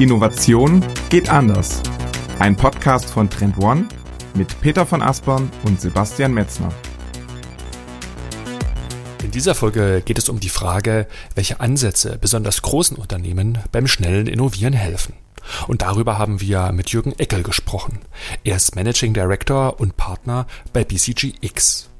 [0.00, 1.82] Innovation geht anders.
[2.38, 3.86] Ein Podcast von Trend One
[4.32, 6.70] mit Peter von Aspern und Sebastian Metzner.
[9.22, 14.26] In dieser Folge geht es um die Frage, welche Ansätze besonders großen Unternehmen beim schnellen
[14.26, 15.12] Innovieren helfen.
[15.68, 17.98] Und darüber haben wir mit Jürgen Eckel gesprochen.
[18.42, 21.90] Er ist Managing Director und Partner bei BCGX.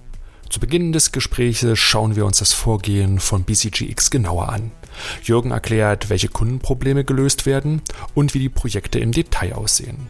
[0.48, 4.73] Zu Beginn des Gesprächs schauen wir uns das Vorgehen von BCGX genauer an.
[5.22, 7.82] Jürgen erklärt, welche Kundenprobleme gelöst werden
[8.14, 10.09] und wie die Projekte im Detail aussehen.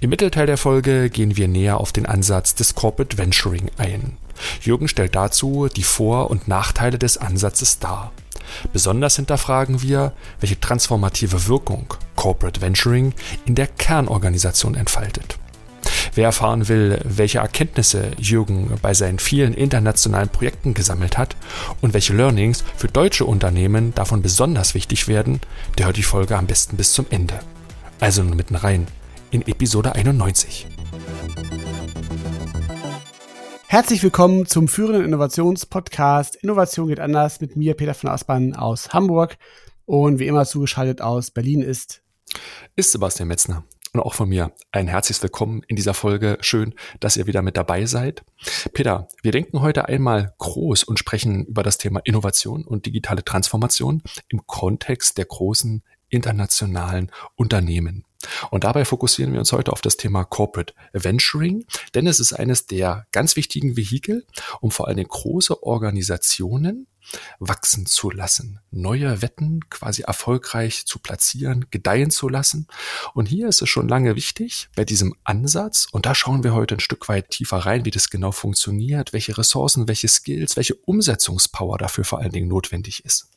[0.00, 4.16] Im Mittelteil der Folge gehen wir näher auf den Ansatz des Corporate Venturing ein.
[4.60, 8.12] Jürgen stellt dazu die Vor- und Nachteile des Ansatzes dar.
[8.72, 13.14] Besonders hinterfragen wir, welche transformative Wirkung Corporate Venturing
[13.46, 15.38] in der Kernorganisation entfaltet.
[16.14, 21.36] Wer erfahren will, welche Erkenntnisse Jürgen bei seinen vielen internationalen Projekten gesammelt hat
[21.80, 25.40] und welche Learnings für deutsche Unternehmen davon besonders wichtig werden,
[25.78, 27.40] der hört die Folge am besten bis zum Ende.
[27.98, 28.86] Also nun mitten rein
[29.30, 30.66] in Episode 91.
[33.66, 39.38] Herzlich willkommen zum führenden Innovationspodcast Innovation geht anders mit mir, Peter von Aspern aus Hamburg.
[39.86, 42.02] Und wie immer zugeschaltet aus Berlin ist.
[42.76, 43.64] Ist Sebastian Metzner.
[43.94, 46.38] Und auch von mir ein herzliches Willkommen in dieser Folge.
[46.40, 48.24] Schön, dass ihr wieder mit dabei seid.
[48.72, 54.02] Peter, wir denken heute einmal groß und sprechen über das Thema Innovation und digitale Transformation
[54.28, 58.06] im Kontext der großen internationalen Unternehmen.
[58.50, 62.66] Und dabei fokussieren wir uns heute auf das Thema Corporate Venturing, denn es ist eines
[62.66, 64.24] der ganz wichtigen Vehikel,
[64.62, 66.86] um vor allem große Organisationen
[67.38, 72.66] wachsen zu lassen, neue Wetten quasi erfolgreich zu platzieren, gedeihen zu lassen.
[73.14, 76.76] Und hier ist es schon lange wichtig bei diesem Ansatz, und da schauen wir heute
[76.76, 81.78] ein Stück weit tiefer rein, wie das genau funktioniert, welche Ressourcen, welche Skills, welche Umsetzungspower
[81.78, 83.28] dafür vor allen Dingen notwendig ist.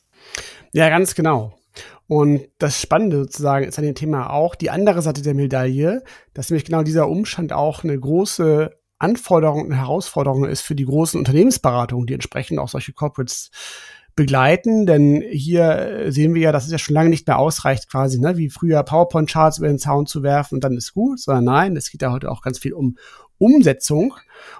[0.72, 1.58] Ja, ganz genau.
[2.06, 6.02] Und das Spannende sozusagen ist an dem Thema auch die andere Seite der Medaille,
[6.34, 11.18] dass nämlich genau dieser Umstand auch eine große Anforderung und Herausforderung ist für die großen
[11.18, 13.50] Unternehmensberatungen, die entsprechend auch solche Corporates
[14.14, 18.18] begleiten, denn hier sehen wir ja, dass es ja schon lange nicht mehr ausreicht, quasi,
[18.18, 21.76] ne, wie früher PowerPoint-Charts über den Zaun zu werfen und dann ist gut, sondern nein,
[21.76, 22.96] es geht ja heute auch ganz viel um
[23.36, 24.14] Umsetzung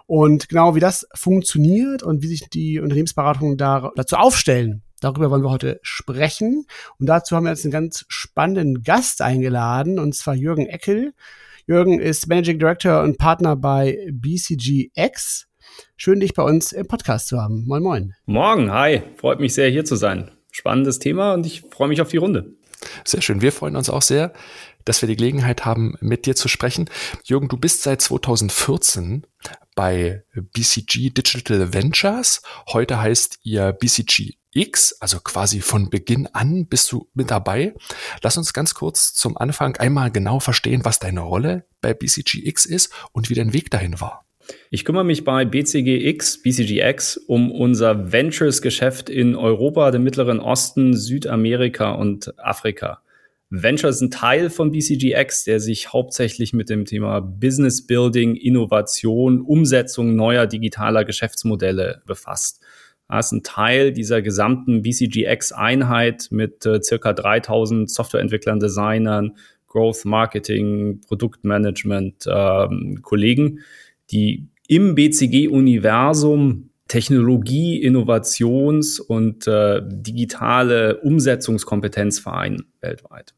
[0.07, 5.45] und genau wie das funktioniert und wie sich die Unternehmensberatungen da, dazu aufstellen, Darüber wollen
[5.45, 6.67] wir heute sprechen.
[6.99, 11.13] Und dazu haben wir jetzt einen ganz spannenden Gast eingeladen, und zwar Jürgen Eckel.
[11.69, 15.49] Jürgen ist Managing Director und Partner bei BCGX.
[15.97, 17.65] Schön, dich bei uns im Podcast zu haben.
[17.67, 18.15] Moin, moin.
[18.25, 19.03] Morgen, hi.
[19.17, 20.31] Freut mich sehr, hier zu sein.
[20.53, 22.55] Spannendes Thema und ich freue mich auf die Runde.
[23.05, 23.43] Sehr schön.
[23.43, 24.33] Wir freuen uns auch sehr,
[24.85, 26.89] dass wir die Gelegenheit haben, mit dir zu sprechen.
[27.25, 29.27] Jürgen, du bist seit 2014
[29.75, 32.43] bei BCG Digital Ventures.
[32.69, 37.75] Heute heißt ihr BCG X, also quasi von Beginn an bist du mit dabei.
[38.23, 42.93] Lass uns ganz kurz zum Anfang einmal genau verstehen, was deine Rolle bei BCGX ist
[43.13, 44.25] und wie dein Weg dahin war.
[44.71, 51.93] Ich kümmere mich bei BCGX, BCGX um unser Ventures-Geschäft in Europa, dem Mittleren Osten, Südamerika
[51.93, 53.03] und Afrika.
[53.49, 60.17] Ventures ein Teil von BCGX, der sich hauptsächlich mit dem Thema Business Building, Innovation, Umsetzung
[60.17, 62.61] neuer digitaler Geschäftsmodelle befasst.
[63.13, 69.37] Ist ein Teil dieser gesamten BCGX-Einheit mit äh, circa 3000 Softwareentwicklern, Designern,
[69.69, 73.61] Growth Marketing, Produktmanagement ähm, Kollegen,
[74.11, 83.35] die im BCG-Universum Technologie, Innovations- und äh, digitale Umsetzungskompetenz vereinen weltweit.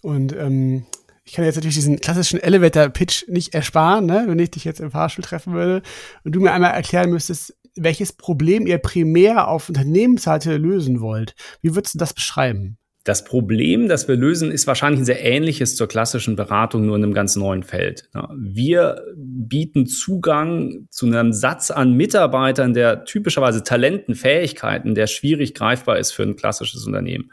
[0.00, 0.86] Und ähm,
[1.24, 4.90] ich kann jetzt natürlich diesen klassischen Elevator-Pitch nicht ersparen, ne, wenn ich dich jetzt im
[4.90, 5.82] Fahrstuhl treffen würde
[6.22, 11.34] und du mir einmal erklären müsstest, welches Problem ihr primär auf Unternehmensseite lösen wollt.
[11.60, 12.78] Wie würdest du das beschreiben?
[13.04, 17.04] Das Problem, das wir lösen, ist wahrscheinlich ein sehr ähnliches zur klassischen Beratung, nur in
[17.04, 18.08] einem ganz neuen Feld.
[18.34, 25.98] Wir bieten Zugang zu einem Satz an Mitarbeitern, der typischerweise Talenten, Fähigkeiten, der schwierig greifbar
[25.98, 27.30] ist für ein klassisches Unternehmen.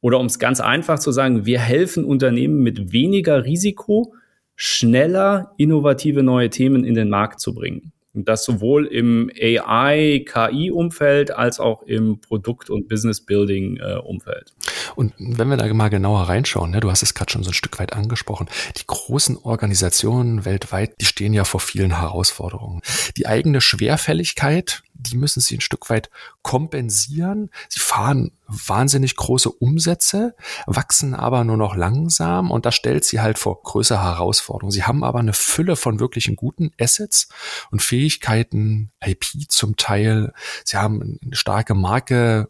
[0.00, 4.14] Oder um es ganz einfach zu sagen, wir helfen Unternehmen mit weniger Risiko,
[4.56, 7.93] schneller innovative neue Themen in den Markt zu bringen.
[8.14, 14.54] Und das sowohl im AI, KI-Umfeld als auch im Produkt- und Business-Building-Umfeld.
[14.94, 17.54] und wenn wir da mal genauer reinschauen, ne, du hast es gerade schon so ein
[17.54, 22.80] Stück weit angesprochen, die großen Organisationen weltweit, die stehen ja vor vielen Herausforderungen.
[23.16, 26.10] Die eigene Schwerfälligkeit, die müssen sie ein Stück weit
[26.42, 27.50] kompensieren.
[27.68, 30.34] Sie fahren wahnsinnig große Umsätze,
[30.66, 34.70] wachsen aber nur noch langsam und das stellt sie halt vor größere Herausforderungen.
[34.70, 37.28] Sie haben aber eine Fülle von wirklichen guten Assets
[37.70, 40.32] und Fähigkeiten, IP zum Teil.
[40.64, 42.48] Sie haben eine starke Marke,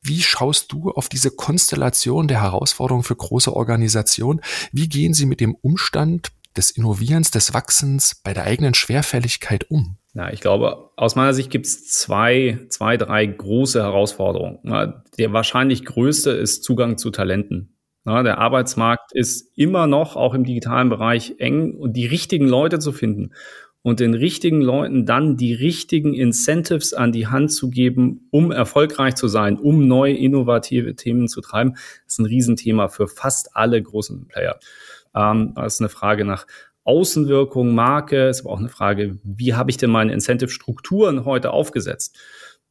[0.00, 4.40] Wie schaust du auf diese Konstellation der Herausforderungen für große Organisationen?
[4.72, 9.99] Wie gehen sie mit dem Umstand des Innovierens, des Wachsens bei der eigenen Schwerfälligkeit um?
[10.14, 14.58] Ja, ich glaube, aus meiner Sicht gibt es zwei, zwei, drei große Herausforderungen.
[15.18, 17.76] Der wahrscheinlich größte ist Zugang zu Talenten.
[18.06, 22.92] Der Arbeitsmarkt ist immer noch, auch im digitalen Bereich, eng und die richtigen Leute zu
[22.92, 23.32] finden
[23.82, 29.14] und den richtigen Leuten dann die richtigen Incentives an die Hand zu geben, um erfolgreich
[29.14, 34.28] zu sein, um neue innovative Themen zu treiben, ist ein Riesenthema für fast alle großen
[34.28, 34.58] Player.
[35.14, 36.46] Ähm, das ist eine Frage nach
[36.90, 42.18] Außenwirkung, Marke, ist aber auch eine Frage, wie habe ich denn meine Incentive-Strukturen heute aufgesetzt?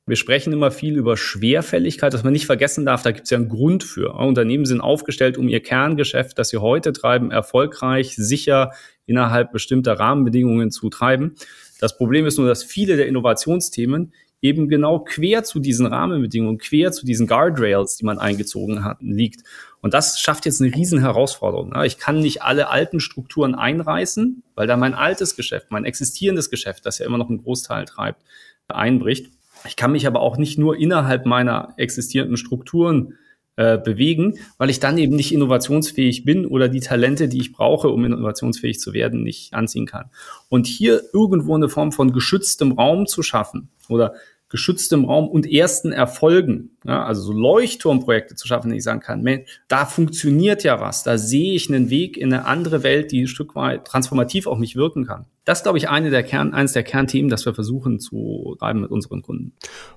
[0.05, 3.37] Wir sprechen immer viel über Schwerfälligkeit, dass man nicht vergessen darf, da gibt es ja
[3.37, 4.13] einen Grund für.
[4.15, 8.71] Unternehmen sind aufgestellt, um ihr Kerngeschäft, das sie heute treiben, erfolgreich, sicher
[9.05, 11.35] innerhalb bestimmter Rahmenbedingungen zu treiben.
[11.79, 14.11] Das Problem ist nur, dass viele der Innovationsthemen
[14.41, 19.43] eben genau quer zu diesen Rahmenbedingungen, quer zu diesen Guardrails, die man eingezogen hat, liegt.
[19.81, 21.73] Und das schafft jetzt eine riesen Herausforderung.
[21.83, 26.85] Ich kann nicht alle alten Strukturen einreißen, weil da mein altes Geschäft, mein existierendes Geschäft,
[26.85, 28.21] das ja immer noch einen Großteil treibt,
[28.67, 29.31] einbricht.
[29.65, 33.17] Ich kann mich aber auch nicht nur innerhalb meiner existierenden Strukturen
[33.55, 37.89] äh, bewegen, weil ich dann eben nicht innovationsfähig bin oder die Talente, die ich brauche,
[37.89, 40.09] um innovationsfähig zu werden, nicht anziehen kann.
[40.47, 44.13] Und hier irgendwo eine Form von geschütztem Raum zu schaffen oder
[44.49, 49.21] geschütztem Raum und ersten Erfolgen, ja, also so Leuchtturmprojekte zu schaffen, die ich sagen kann,
[49.21, 53.21] Mensch, da funktioniert ja was, da sehe ich einen Weg in eine andere Welt, die
[53.21, 55.25] ein Stück weit transformativ auf mich wirken kann.
[55.45, 58.81] Das ist, glaube ich, eine der Kern, eines der Kernthemen, das wir versuchen zu treiben
[58.81, 59.53] mit unseren Kunden.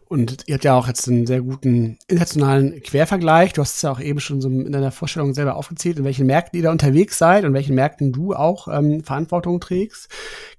[0.07, 3.53] Und ihr habt ja auch jetzt einen sehr guten internationalen Quervergleich.
[3.53, 6.27] Du hast es ja auch eben schon so in deiner Vorstellung selber aufgezählt, in welchen
[6.27, 10.09] Märkten ihr da unterwegs seid und welchen Märkten du auch ähm, Verantwortung trägst.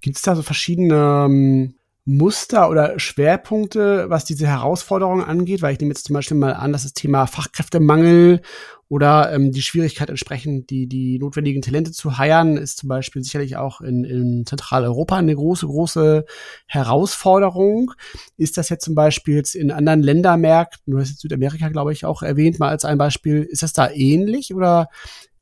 [0.02, 1.74] Gibt es da so verschiedene ähm,
[2.06, 5.62] Muster oder Schwerpunkte, was diese Herausforderungen angeht?
[5.62, 8.42] Weil ich nehme jetzt zum Beispiel mal an, dass das Thema Fachkräftemangel
[8.90, 13.56] oder ähm, die Schwierigkeit entsprechend, die, die notwendigen Talente zu heiern, ist zum Beispiel sicherlich
[13.56, 16.26] auch in, in Zentraleuropa eine große, große
[16.68, 17.94] Herausforderung.
[18.38, 22.06] Ist das jetzt zum Beispiel jetzt in anderen Ländermärkten, du hast jetzt Südamerika, glaube ich,
[22.06, 24.90] auch erwähnt, mal als ein Beispiel, ist das da ähnlich oder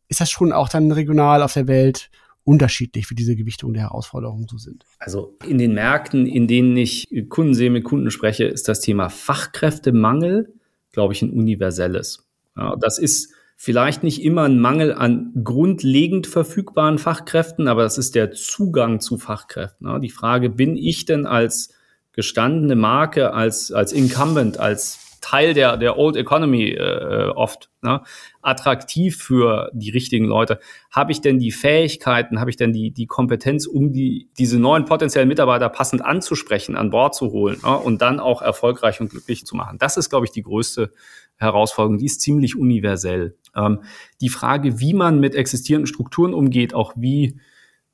[0.08, 2.10] ist das schon auch dann regional auf der Welt
[2.44, 4.86] unterschiedlich, wie diese Gewichtungen der Herausforderungen so sind.
[5.00, 9.10] Also in den Märkten, in denen ich Kunden sehe, mit Kunden spreche, ist das Thema
[9.10, 10.54] Fachkräftemangel,
[10.92, 12.26] glaube ich, ein universelles.
[12.58, 18.16] Ja, das ist vielleicht nicht immer ein Mangel an grundlegend verfügbaren Fachkräften, aber das ist
[18.16, 19.88] der Zugang zu Fachkräften.
[19.88, 21.70] Ja, die Frage, bin ich denn als
[22.12, 28.02] gestandene Marke, als, als Incumbent, als Teil der, der Old Economy äh, oft, ne?
[28.42, 30.60] attraktiv für die richtigen Leute.
[30.90, 34.86] Habe ich denn die Fähigkeiten, habe ich denn die, die Kompetenz, um die, diese neuen
[34.86, 37.78] potenziellen Mitarbeiter passend anzusprechen, an Bord zu holen ne?
[37.78, 39.78] und dann auch erfolgreich und glücklich zu machen?
[39.78, 40.92] Das ist, glaube ich, die größte
[41.38, 42.00] Herausforderung.
[42.00, 43.38] Die ist ziemlich universell.
[43.56, 43.84] Ähm,
[44.22, 47.40] die Frage, wie man mit existierenden Strukturen umgeht, auch wie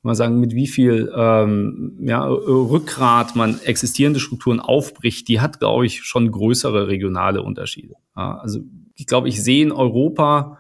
[0.01, 5.85] mal sagen, mit wie viel ähm, ja, Rückgrat man existierende Strukturen aufbricht, die hat, glaube
[5.85, 7.95] ich, schon größere regionale Unterschiede.
[8.15, 8.61] Ja, also
[8.95, 10.59] ich glaube, ich sehe in Europa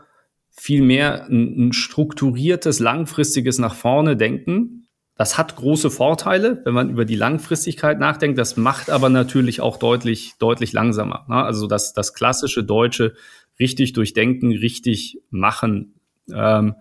[0.49, 4.87] viel mehr ein, ein strukturiertes, langfristiges nach vorne denken.
[5.15, 8.37] Das hat große Vorteile, wenn man über die Langfristigkeit nachdenkt.
[8.37, 11.25] Das macht aber natürlich auch deutlich, deutlich langsamer.
[11.27, 11.35] Ne?
[11.35, 13.13] Also das, das klassische Deutsche
[13.59, 15.95] richtig durchdenken, richtig machen.
[16.31, 16.75] Ähm,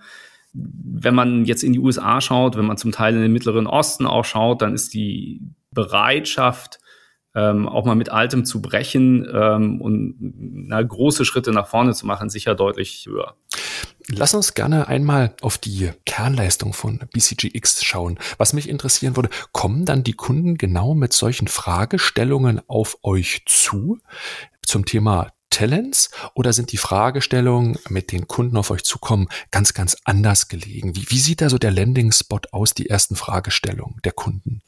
[0.56, 4.06] wenn man jetzt in die USA schaut, wenn man zum Teil in den Mittleren Osten
[4.06, 6.78] auch schaut, dann ist die Bereitschaft,
[7.34, 12.06] ähm, auch mal mit Altem zu brechen ähm, und na, große Schritte nach vorne zu
[12.06, 13.36] machen, sicher deutlich höher.
[14.08, 18.18] Lass uns gerne einmal auf die Kernleistung von BCGX schauen.
[18.38, 23.98] Was mich interessieren würde, kommen dann die Kunden genau mit solchen Fragestellungen auf euch zu
[24.62, 29.96] zum Thema Talents oder sind die Fragestellungen, mit den Kunden auf euch zukommen, ganz, ganz
[30.04, 30.94] anders gelegen?
[30.96, 34.62] Wie, wie sieht da so der Landing-Spot aus, die ersten Fragestellungen der Kunden?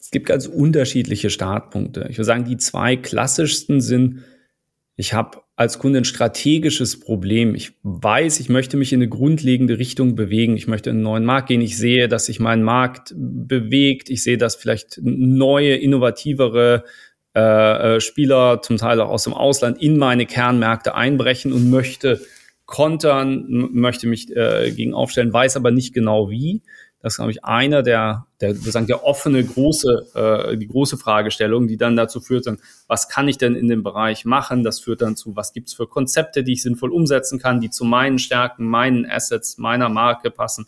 [0.00, 2.06] Es gibt ganz unterschiedliche Startpunkte.
[2.10, 4.22] Ich würde sagen, die zwei klassischsten sind,
[4.96, 7.54] ich habe als Kunde ein strategisches Problem.
[7.54, 10.56] Ich weiß, ich möchte mich in eine grundlegende Richtung bewegen.
[10.56, 11.60] Ich möchte in einen neuen Markt gehen.
[11.60, 14.10] Ich sehe, dass sich mein Markt bewegt.
[14.10, 16.84] Ich sehe, dass vielleicht neue, innovativere
[17.34, 22.20] äh, äh, Spieler, zum Teil auch aus dem Ausland, in meine Kernmärkte einbrechen und möchte
[22.66, 26.62] kontern, möchte mich äh, gegen aufstellen, weiß aber nicht genau wie.
[27.04, 31.68] Das ist, glaube ich, einer der, der, sozusagen der offene große, äh, die große Fragestellung,
[31.68, 34.64] die dann dazu führt, dann, was kann ich denn in dem Bereich machen?
[34.64, 37.84] Das führt dann zu, was gibt's für Konzepte, die ich sinnvoll umsetzen kann, die zu
[37.84, 40.66] meinen Stärken, meinen Assets, meiner Marke passen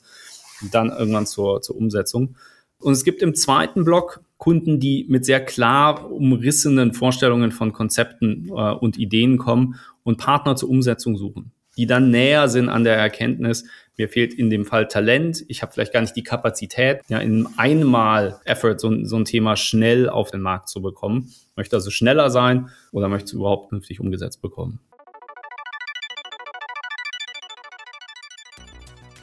[0.60, 2.36] und dann irgendwann zur, zur Umsetzung.
[2.80, 8.48] Und es gibt im zweiten Block Kunden, die mit sehr klar umrissenen Vorstellungen von Konzepten
[8.48, 12.96] äh, und Ideen kommen und Partner zur Umsetzung suchen, die dann näher sind an der
[12.96, 13.64] Erkenntnis,
[13.96, 17.48] mir fehlt in dem Fall Talent, ich habe vielleicht gar nicht die Kapazität, ja, in
[17.56, 21.32] einmal Effort so, so ein Thema schnell auf den Markt zu bekommen.
[21.56, 24.80] Möchte also schneller sein oder möchte es überhaupt künftig umgesetzt bekommen.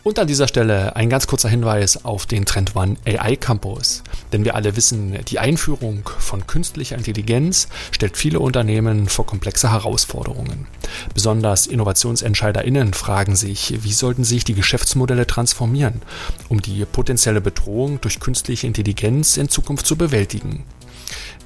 [0.03, 4.03] Und an dieser Stelle ein ganz kurzer Hinweis auf den Trend One AI Campus.
[4.33, 10.67] Denn wir alle wissen, die Einführung von künstlicher Intelligenz stellt viele Unternehmen vor komplexe Herausforderungen.
[11.13, 16.01] Besonders InnovationsentscheiderInnen fragen sich, wie sollten sich die Geschäftsmodelle transformieren,
[16.49, 20.65] um die potenzielle Bedrohung durch künstliche Intelligenz in Zukunft zu bewältigen.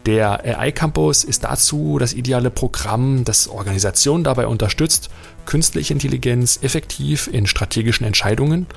[0.07, 5.09] Der AI Campus ist dazu das ideale Programm, das Organisationen dabei unterstützt,
[5.45, 8.67] künstliche Intelligenz effektiv in strategischen Entscheidungen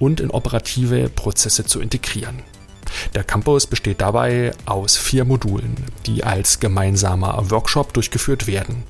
[0.00, 2.42] und in operative Prozesse zu integrieren.
[3.14, 8.82] Der Campus besteht dabei aus vier Modulen, die als gemeinsamer Workshop durchgeführt werden.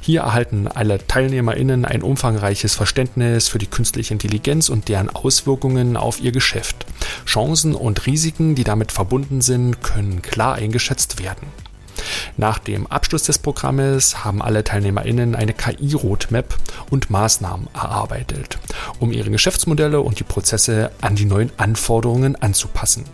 [0.00, 6.20] Hier erhalten alle TeilnehmerInnen ein umfangreiches Verständnis für die künstliche Intelligenz und deren Auswirkungen auf
[6.20, 6.86] ihr Geschäft.
[7.24, 11.46] Chancen und Risiken, die damit verbunden sind, können klar eingeschätzt werden.
[12.36, 16.56] Nach dem Abschluss des Programmes haben alle TeilnehmerInnen eine KI-Roadmap
[16.90, 18.58] und Maßnahmen erarbeitet,
[18.98, 23.04] um ihre Geschäftsmodelle und die Prozesse an die neuen Anforderungen anzupassen.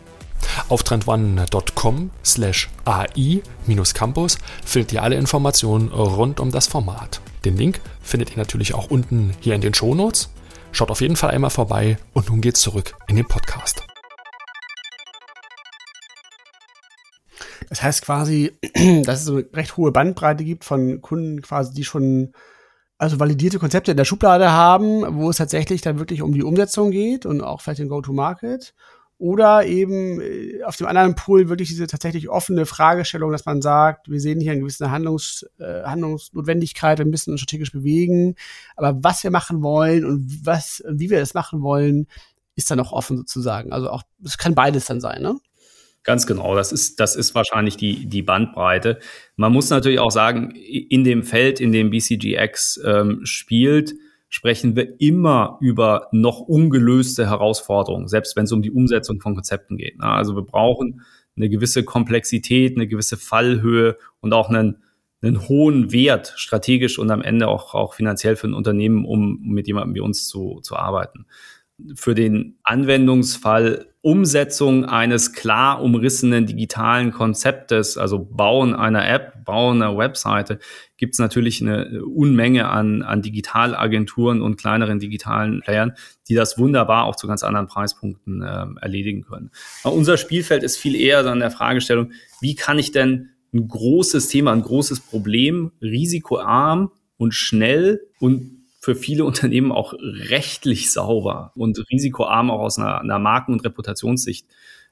[0.68, 7.20] Auf trendone.com slash AI-Campus findet ihr alle Informationen rund um das Format.
[7.44, 10.30] Den Link findet ihr natürlich auch unten hier in den Shownotes.
[10.72, 13.82] Schaut auf jeden Fall einmal vorbei und nun geht's zurück in den Podcast.
[17.68, 18.52] Das heißt quasi,
[19.04, 22.32] dass es eine recht hohe Bandbreite gibt von Kunden quasi, die schon
[22.98, 26.90] also validierte Konzepte in der Schublade haben, wo es tatsächlich dann wirklich um die Umsetzung
[26.90, 28.74] geht und auch vielleicht den Go-to-Market
[29.18, 34.08] oder eben äh, auf dem anderen Pool wirklich diese tatsächlich offene Fragestellung, dass man sagt,
[34.08, 38.36] wir sehen hier eine gewisse Handlungs, äh, Handlungsnotwendigkeit, wir müssen uns strategisch bewegen,
[38.76, 42.06] aber was wir machen wollen und was, wie wir das machen wollen,
[42.54, 43.72] ist dann auch offen sozusagen.
[43.72, 45.38] Also auch, es kann beides dann sein, ne?
[46.04, 48.98] Ganz genau, das ist, das ist wahrscheinlich die, die Bandbreite.
[49.36, 53.94] Man muss natürlich auch sagen, in dem Feld, in dem BCGX ähm, spielt,
[54.28, 59.76] sprechen wir immer über noch ungelöste Herausforderungen, selbst wenn es um die Umsetzung von Konzepten
[59.76, 60.00] geht.
[60.00, 61.02] Also wir brauchen
[61.36, 64.82] eine gewisse Komplexität, eine gewisse Fallhöhe und auch einen,
[65.22, 69.66] einen hohen Wert strategisch und am Ende auch, auch finanziell für ein Unternehmen, um mit
[69.66, 71.26] jemandem wie uns zu, zu arbeiten
[71.94, 79.98] für den Anwendungsfall Umsetzung eines klar umrissenen digitalen Konzeptes, also Bauen einer App, Bauen einer
[79.98, 80.60] Webseite,
[80.96, 85.94] gibt es natürlich eine Unmenge an, an Digitalagenturen und kleineren digitalen Playern,
[86.28, 89.50] die das wunderbar auch zu ganz anderen Preispunkten äh, erledigen können.
[89.82, 94.28] Aber unser Spielfeld ist viel eher an der Fragestellung, wie kann ich denn ein großes
[94.28, 98.57] Thema, ein großes Problem risikoarm und schnell und
[98.88, 104.46] für viele Unternehmen auch rechtlich sauber und risikoarm auch aus einer, einer Marken- und Reputationssicht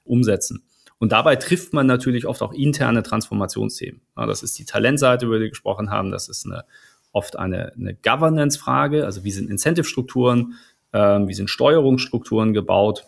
[0.05, 0.65] umsetzen.
[0.99, 4.03] Und dabei trifft man natürlich oft auch interne Transformationsthemen.
[4.15, 6.11] Ja, das ist die Talentseite, über die wir gesprochen haben.
[6.11, 6.67] Das ist eine,
[7.13, 9.07] oft eine, eine Governance-Frage.
[9.07, 10.57] Also wie sind Incentive-Strukturen,
[10.93, 13.07] äh, wie sind Steuerungsstrukturen gebaut?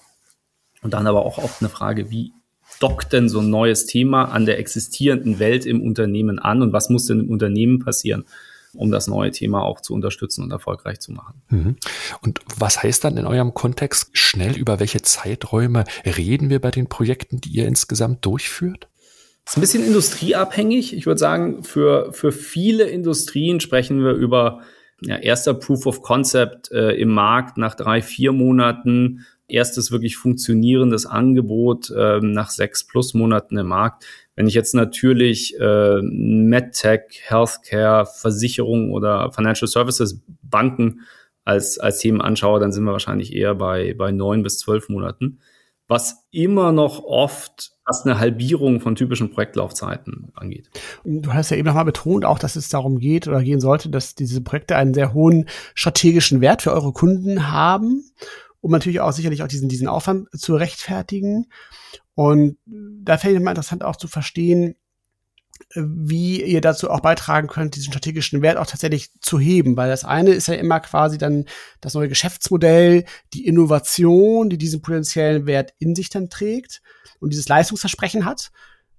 [0.81, 2.33] Und dann aber auch oft eine Frage, wie
[2.81, 6.89] dockt denn so ein neues Thema an der existierenden Welt im Unternehmen an und was
[6.89, 8.25] muss denn im Unternehmen passieren,
[8.75, 11.43] um das neue Thema auch zu unterstützen und erfolgreich zu machen.
[11.49, 11.77] Mhm.
[12.23, 16.89] Und was heißt dann in eurem Kontext schnell, über welche Zeiträume reden wir bei den
[16.89, 18.89] Projekten, die ihr insgesamt durchführt?
[19.47, 20.95] Ist ein bisschen industrieabhängig.
[20.95, 24.61] Ich würde sagen, für, für viele Industrien sprechen wir über
[25.01, 31.07] ja, erster Proof of Concept äh, im Markt nach drei, vier Monaten, erstes wirklich funktionierendes
[31.07, 34.05] Angebot äh, nach sechs plus Monaten im Markt.
[34.39, 41.01] Wenn ich jetzt natürlich äh, MedTech, Healthcare, Versicherung oder Financial Services, Banken
[41.45, 45.41] als, als Themen anschaue, dann sind wir wahrscheinlich eher bei, bei neun bis zwölf Monaten.
[45.89, 50.71] Was immer noch oft fast eine Halbierung von typischen Projektlaufzeiten angeht.
[51.03, 54.15] Du hast ja eben nochmal betont, auch dass es darum geht oder gehen sollte, dass
[54.15, 58.05] diese Projekte einen sehr hohen strategischen Wert für eure Kunden haben,
[58.61, 61.47] um natürlich auch sicherlich auch diesen, diesen Aufwand zu rechtfertigen.
[62.19, 64.75] Und da fände ich mal interessant auch zu verstehen,
[65.77, 70.05] wie ihr dazu auch beitragen könnt, diesen strategischen Wert auch tatsächlich zu heben, weil das
[70.05, 71.45] eine ist ja immer quasi dann
[71.81, 76.83] das neue Geschäftsmodell, die Innovation, die diesen potenziellen Wert in sich dann trägt
[77.21, 78.51] und dieses Leistungsversprechen hat.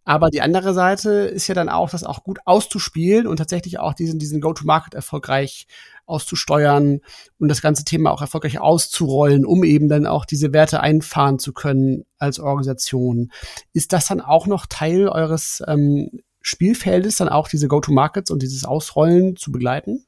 [0.10, 3.94] Aber die andere Seite ist ja dann auch, das auch gut auszuspielen und tatsächlich auch
[3.94, 5.68] diesen, diesen Go-to-Market erfolgreich
[6.08, 7.02] auszusteuern
[7.38, 11.54] und das ganze Thema auch erfolgreich auszurollen, um eben dann auch diese Werte einfahren zu
[11.54, 13.32] können als Organisation.
[13.72, 18.66] Ist das dann auch noch Teil eures ähm, Spielfeldes, dann auch diese Go-to-Markets und dieses
[18.66, 20.06] Ausrollen zu begleiten?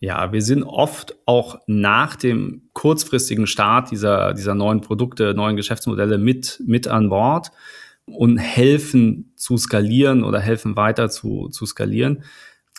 [0.00, 6.16] Ja, wir sind oft auch nach dem kurzfristigen Start dieser, dieser neuen Produkte, neuen Geschäftsmodelle
[6.16, 7.50] mit, mit an Bord
[8.06, 12.24] und helfen zu skalieren oder helfen weiter zu, zu skalieren.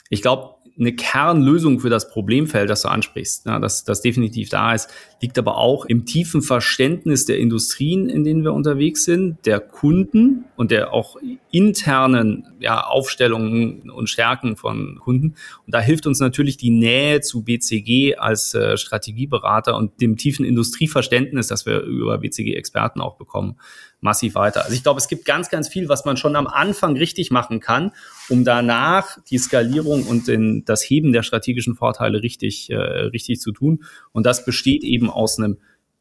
[0.09, 4.73] Ich glaube, eine Kernlösung für das Problemfeld, das du ansprichst, ja, das, das definitiv da
[4.73, 4.89] ist,
[5.21, 10.45] liegt aber auch im tiefen Verständnis der Industrien, in denen wir unterwegs sind, der Kunden
[10.55, 11.17] und der auch
[11.49, 15.35] internen ja, Aufstellungen und Stärken von Kunden.
[15.65, 20.45] Und da hilft uns natürlich die Nähe zu BCG als äh, Strategieberater und dem tiefen
[20.45, 23.55] Industrieverständnis, das wir über BCG-Experten auch bekommen
[23.99, 24.63] massiv weiter.
[24.63, 27.59] Also ich glaube, es gibt ganz, ganz viel, was man schon am Anfang richtig machen
[27.59, 27.91] kann,
[28.29, 33.51] um danach die Skalierung und den, das Heben der strategischen Vorteile richtig, äh, richtig zu
[33.51, 33.83] tun.
[34.11, 35.57] Und das besteht eben aus einem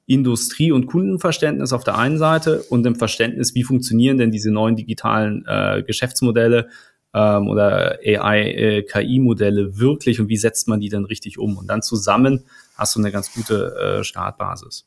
[0.07, 4.77] Industrie- und Kundenverständnis auf der einen Seite und dem Verständnis, wie funktionieren denn diese neuen
[4.77, 6.69] digitalen äh, Geschäftsmodelle
[7.13, 11.57] ähm, oder AI-KI-Modelle äh, wirklich und wie setzt man die denn richtig um?
[11.57, 12.45] Und dann zusammen
[12.77, 14.87] hast du eine ganz gute äh, Startbasis.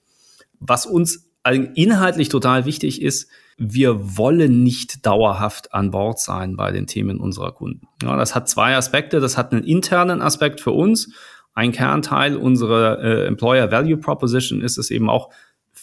[0.59, 6.87] Was uns inhaltlich total wichtig ist, wir wollen nicht dauerhaft an Bord sein bei den
[6.87, 7.87] Themen unserer Kunden.
[8.01, 9.19] Ja, das hat zwei Aspekte.
[9.19, 11.13] Das hat einen internen Aspekt für uns.
[11.53, 15.29] Ein Kernteil unserer äh, Employer Value Proposition ist es eben auch,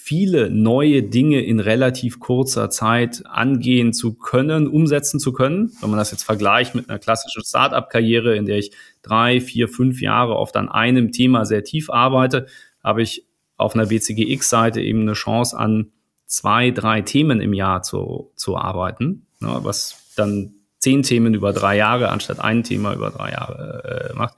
[0.07, 5.73] viele neue Dinge in relativ kurzer Zeit angehen zu können, umsetzen zu können.
[5.81, 8.71] Wenn man das jetzt vergleicht mit einer klassischen Startup-Karriere, in der ich
[9.03, 12.47] drei, vier, fünf Jahre oft an einem Thema sehr tief arbeite,
[12.85, 15.93] habe ich auf einer BCGX-Seite eben eine Chance an
[16.27, 21.77] zwei, drei Themen im Jahr zu, zu arbeiten, ne, was dann zehn Themen über drei
[21.77, 24.35] Jahre anstatt ein Thema über drei Jahre äh, macht.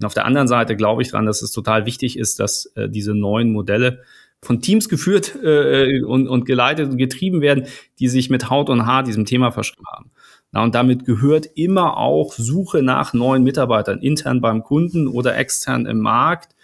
[0.00, 2.88] Und auf der anderen Seite glaube ich dran, dass es total wichtig ist, dass äh,
[2.88, 4.02] diese neuen Modelle
[4.42, 7.66] von Teams geführt äh, und, und geleitet und getrieben werden,
[7.98, 10.10] die sich mit Haut und Haar diesem Thema verschrieben haben.
[10.52, 15.86] Na, und damit gehört immer auch Suche nach neuen Mitarbeitern, intern beim Kunden oder extern
[15.86, 16.54] im Markt,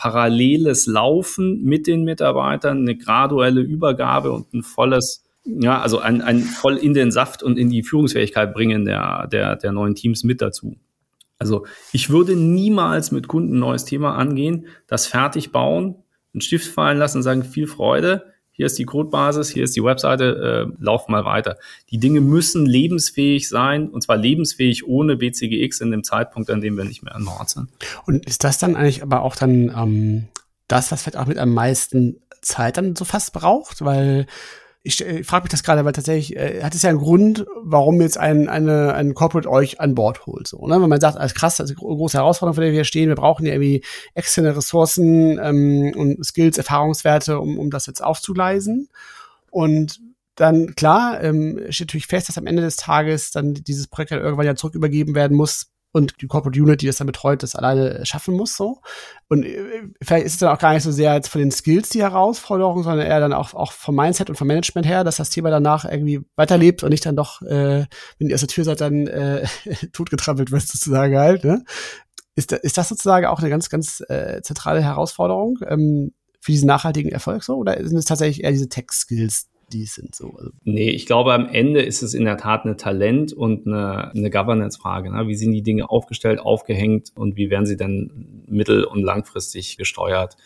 [0.00, 6.40] paralleles Laufen mit den Mitarbeitern, eine graduelle Übergabe und ein volles, ja, also ein, ein
[6.40, 10.40] voll in den Saft und in die Führungsfähigkeit bringen der, der, der neuen Teams mit
[10.40, 10.76] dazu.
[11.38, 15.96] Also ich würde niemals mit Kunden ein neues Thema angehen, das fertig bauen,
[16.32, 18.29] einen Stift fallen lassen, sagen viel Freude,
[18.60, 21.56] hier ist die Codebasis, hier ist die Webseite, äh, lauf mal weiter.
[21.88, 26.76] Die Dinge müssen lebensfähig sein und zwar lebensfähig ohne BCGX in dem Zeitpunkt, an dem
[26.76, 27.70] wir nicht mehr an Bord sind.
[28.04, 30.28] Und ist das dann eigentlich aber auch dann ähm,
[30.68, 33.82] das, was vielleicht auch mit am meisten Zeit dann so fast braucht?
[33.82, 34.26] Weil
[34.82, 38.00] ich, ich frage mich das gerade, weil tatsächlich äh, hat es ja einen Grund, warum
[38.00, 40.48] jetzt ein, eine, ein Corporate euch an Bord holt.
[40.48, 40.80] So, ne?
[40.80, 43.16] Wenn man sagt, als krass, das ist eine große Herausforderung, vor der wir stehen, wir
[43.16, 48.88] brauchen ja irgendwie externe Ressourcen ähm, und Skills, Erfahrungswerte, um, um das jetzt aufzugleisen.
[49.50, 50.00] Und
[50.34, 54.22] dann, klar, ähm, steht natürlich fest, dass am Ende des Tages dann dieses Projekt halt
[54.22, 57.54] irgendwann ja zurück übergeben werden muss und die Corporate Unit, die das dann betreut, das
[57.54, 58.80] alleine schaffen muss so.
[59.28, 61.88] Und äh, vielleicht ist es dann auch gar nicht so sehr jetzt von den Skills
[61.88, 65.30] die Herausforderung, sondern eher dann auch, auch vom Mindset und vom Management her, dass das
[65.30, 67.86] Thema danach irgendwie weiterlebt und nicht dann doch, äh,
[68.18, 69.46] wenn die erste Tür seid, dann äh,
[69.92, 71.44] totgetrampelt wird sozusagen halt.
[71.44, 71.64] Ne?
[72.36, 77.10] Ist, ist das sozusagen auch eine ganz, ganz äh, zentrale Herausforderung ähm, für diesen nachhaltigen
[77.10, 77.56] Erfolg so?
[77.56, 80.34] Oder sind es tatsächlich eher diese Tech-Skills, die sind so.
[80.36, 84.10] Also nee, ich glaube, am Ende ist es in der Tat eine Talent- und eine,
[84.10, 85.10] eine Governance-Frage.
[85.12, 85.28] Ne?
[85.28, 90.36] Wie sind die Dinge aufgestellt, aufgehängt und wie werden sie dann mittel- und langfristig gesteuert?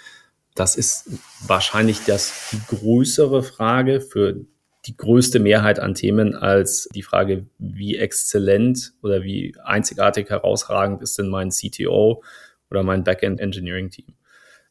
[0.55, 1.11] Das ist
[1.47, 4.45] wahrscheinlich das, die größere Frage für
[4.87, 11.19] die größte Mehrheit an Themen als die Frage, wie exzellent oder wie einzigartig herausragend ist
[11.19, 12.23] denn mein CTO
[12.71, 14.15] oder mein Backend Engineering Team.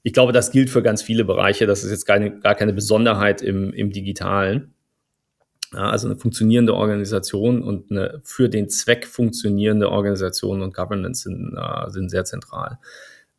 [0.04, 1.66] Ich glaube, das gilt für ganz viele Bereiche.
[1.66, 4.74] Das ist jetzt keine, gar keine Besonderheit im, im Digitalen.
[5.74, 11.58] Ja, also eine funktionierende Organisation und eine für den Zweck funktionierende Organisation und Governance sind,
[11.58, 12.78] äh, sind sehr zentral.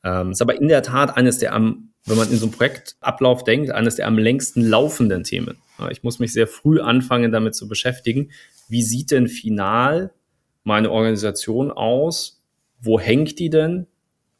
[0.03, 3.45] Ähm, ist aber in der Tat eines der am, wenn man in so einem Projektablauf
[3.45, 5.59] denkt, eines der am längsten laufenden Themen.
[5.79, 8.31] Ja, ich muss mich sehr früh anfangen, damit zu beschäftigen.
[8.69, 10.13] Wie sieht denn final
[10.65, 12.43] meine Organisation aus?
[12.81, 13.87] Wo hängt die denn?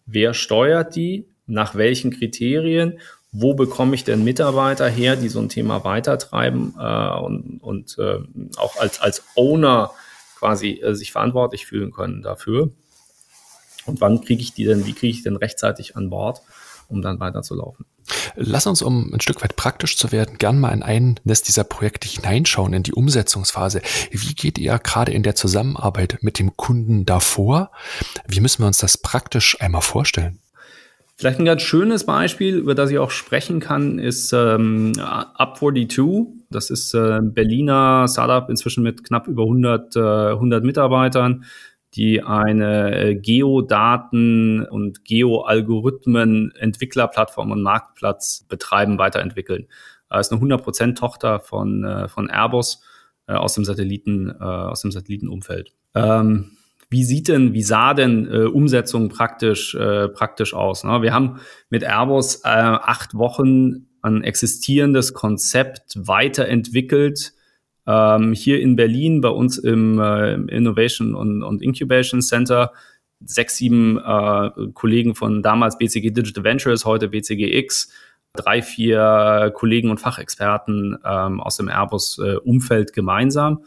[0.05, 1.29] Wer steuert die?
[1.47, 2.99] Nach welchen Kriterien,
[3.33, 8.19] wo bekomme ich denn Mitarbeiter her, die so ein Thema weitertreiben äh, und, und äh,
[8.57, 9.91] auch als, als Owner
[10.39, 12.71] quasi äh, sich verantwortlich fühlen können dafür.
[13.87, 16.43] Und wann kriege ich die denn, wie kriege ich denn rechtzeitig an Bord,
[16.89, 17.87] um dann weiterzulaufen?
[18.37, 22.09] Lass uns, um ein Stück weit praktisch zu werden, gern mal in eines dieser Projekte
[22.09, 23.81] hineinschauen, in die Umsetzungsphase.
[24.11, 27.71] Wie geht ihr gerade in der Zusammenarbeit mit dem Kunden davor?
[28.27, 30.39] Wie müssen wir uns das praktisch einmal vorstellen?
[31.17, 36.27] Vielleicht ein ganz schönes Beispiel, über das ich auch sprechen kann, ist ähm, Up42.
[36.51, 41.45] Das ist äh, Berliner Startup, inzwischen mit knapp über 100, äh, 100 Mitarbeitern,
[41.95, 49.69] die eine äh, Geodaten- und Geoalgorithmen-Entwicklerplattform und Marktplatz betreiben, weiterentwickeln.
[50.09, 52.83] Das ist eine 100% Tochter von, äh, von Airbus
[53.29, 55.73] äh, aus dem Satelliten, äh, aus dem Satellitenumfeld.
[55.95, 56.57] Ähm,
[56.95, 60.85] wie sieht denn, wie sah denn äh, Umsetzung praktisch, äh, praktisch aus?
[60.85, 61.03] Ne?
[61.03, 67.33] Wir haben mit Airbus äh, acht Wochen ein existierendes Konzept weiterentwickelt.
[67.85, 72.73] Ähm, hier in Berlin bei uns im äh, Innovation und, und Incubation Center
[73.25, 77.91] sechs, sieben äh, Kollegen von damals BCG Digital Ventures, heute BCGX,
[78.35, 83.65] drei, vier Kollegen und Fachexperten ähm, aus dem Airbus-Umfeld äh, gemeinsam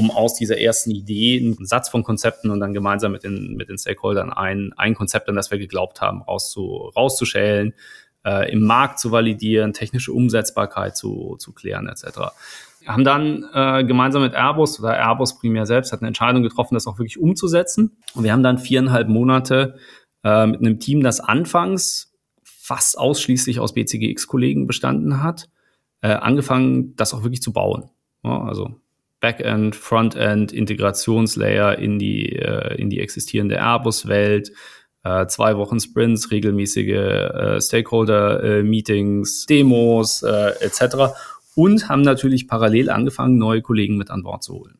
[0.00, 3.68] um aus dieser ersten Idee einen Satz von Konzepten und dann gemeinsam mit den, mit
[3.68, 7.74] den Stakeholdern ein, ein Konzept, an das wir geglaubt haben, rauszu, rauszuschälen,
[8.24, 12.32] äh, im Markt zu validieren, technische Umsetzbarkeit zu, zu klären etc.
[12.80, 16.74] Wir haben dann äh, gemeinsam mit Airbus oder Airbus primär selbst hat eine Entscheidung getroffen,
[16.74, 17.98] das auch wirklich umzusetzen.
[18.14, 19.76] Und wir haben dann viereinhalb Monate
[20.24, 25.50] äh, mit einem Team, das anfangs fast ausschließlich aus BCGX-Kollegen bestanden hat,
[26.00, 27.90] äh, angefangen, das auch wirklich zu bauen.
[28.24, 28.79] Ja, also
[29.20, 34.52] Backend, Frontend, Integrationslayer in die, äh, in die existierende Airbus-Welt,
[35.04, 41.14] äh, zwei Wochen Sprints, regelmäßige äh, Stakeholder-Meetings, Demos äh, etc.
[41.54, 44.78] Und haben natürlich parallel angefangen, neue Kollegen mit an Bord zu holen.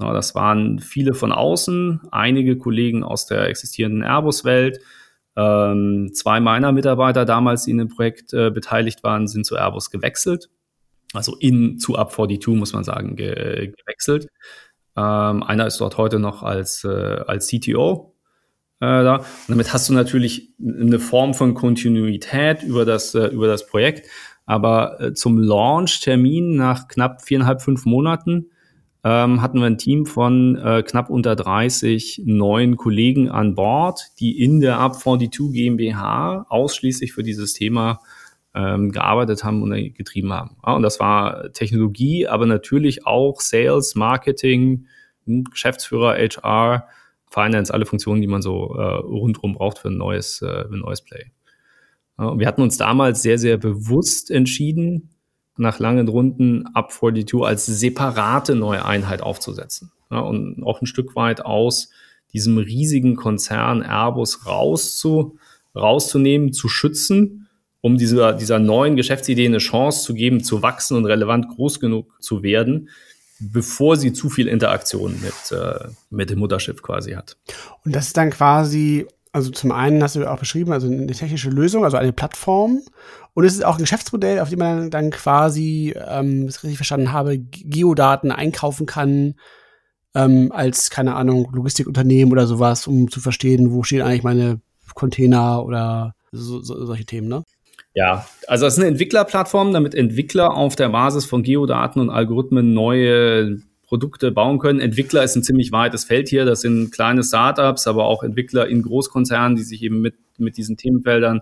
[0.00, 4.80] Ja, das waren viele von außen, einige Kollegen aus der existierenden Airbus-Welt.
[5.36, 9.90] Ähm, zwei meiner Mitarbeiter damals, die in dem Projekt äh, beteiligt waren, sind zu Airbus
[9.90, 10.48] gewechselt
[11.12, 14.28] also in zu Up 42, muss man sagen, ge gewechselt.
[14.96, 18.14] Ähm, einer ist dort heute noch als, äh, als CTO
[18.80, 19.16] äh, da.
[19.16, 24.08] Und damit hast du natürlich eine Form von Kontinuität über das, äh, über das Projekt.
[24.46, 28.50] Aber äh, zum Launch-Termin nach knapp viereinhalb, fünf Monaten
[29.04, 34.42] ähm, hatten wir ein Team von äh, knapp unter 30 neuen Kollegen an Bord, die
[34.42, 38.00] in der Up 42 GmbH ausschließlich für dieses Thema
[38.58, 40.56] ähm, gearbeitet haben und getrieben haben.
[40.66, 44.86] Ja, und das war Technologie, aber natürlich auch Sales, Marketing,
[45.26, 46.88] hm, Geschäftsführer, HR,
[47.30, 51.02] Finance, alle Funktionen, die man so äh, rundherum braucht für ein neues, äh, ein neues
[51.02, 51.30] Play.
[52.18, 55.10] Ja, wir hatten uns damals sehr, sehr bewusst entschieden,
[55.56, 59.92] nach langen Runden Up 42 als separate neue Einheit aufzusetzen.
[60.10, 61.90] Ja, und auch ein Stück weit aus
[62.32, 65.38] diesem riesigen Konzern Airbus rauszu,
[65.76, 67.47] rauszunehmen, zu schützen
[67.80, 72.16] um dieser, dieser neuen Geschäftsidee eine Chance zu geben, zu wachsen und relevant groß genug
[72.20, 72.88] zu werden,
[73.40, 77.36] bevor sie zu viel Interaktion mit, äh, mit dem Mutterschiff quasi hat.
[77.84, 81.50] Und das ist dann quasi, also zum einen hast du auch beschrieben, also eine technische
[81.50, 82.80] Lösung, also eine Plattform.
[83.34, 86.78] Und es ist auch ein Geschäftsmodell, auf dem man dann quasi, ähm, was ich richtig
[86.78, 89.36] verstanden habe, Geodaten einkaufen kann,
[90.14, 94.60] ähm, als, keine Ahnung, Logistikunternehmen oder sowas, um zu verstehen, wo stehen eigentlich meine
[94.94, 97.44] Container oder so, so, solche Themen, ne?
[97.94, 102.72] Ja, also es ist eine Entwicklerplattform, damit Entwickler auf der Basis von Geodaten und Algorithmen
[102.72, 104.80] neue Produkte bauen können.
[104.80, 106.44] Entwickler ist ein ziemlich weites Feld hier.
[106.44, 110.76] Das sind kleine Startups, aber auch Entwickler in Großkonzernen, die sich eben mit, mit diesen
[110.76, 111.40] Themenfeldern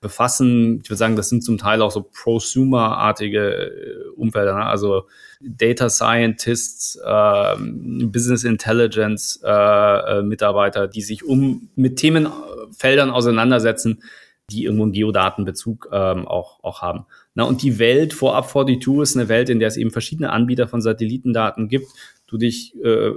[0.00, 0.80] befassen.
[0.82, 4.66] Ich würde sagen, das sind zum Teil auch so Prosumer-artige äh, Umfelder, ne?
[4.66, 5.08] also
[5.40, 14.02] Data Scientists, äh, Business Intelligence äh, äh, Mitarbeiter, die sich um mit Themenfeldern auseinandersetzen,
[14.50, 17.06] die irgendwo einen Geodatenbezug ähm, auch, auch haben.
[17.34, 20.30] Na, und die Welt vor Up 42 ist eine Welt, in der es eben verschiedene
[20.30, 21.88] Anbieter von Satellitendaten gibt.
[22.26, 23.10] Du dich äh,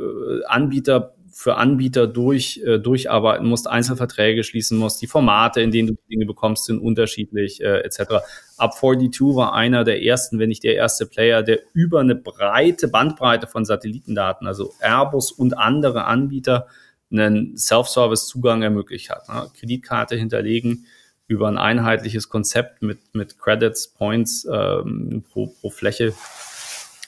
[0.48, 5.96] Anbieter für Anbieter durch, äh, durcharbeiten musst, Einzelverträge schließen musst, die Formate, in denen du
[6.10, 8.26] Dinge bekommst, sind unterschiedlich, äh, etc.
[8.58, 12.88] Up 42 war einer der ersten, wenn nicht der erste Player, der über eine breite
[12.88, 16.68] Bandbreite von Satellitendaten, also Airbus und andere Anbieter,
[17.12, 19.30] einen Self-Service-Zugang ermöglicht hat.
[19.30, 19.50] Ne?
[19.58, 20.88] Kreditkarte hinterlegen,
[21.30, 26.14] über ein einheitliches Konzept mit, mit Credits, Points ähm, pro, pro Fläche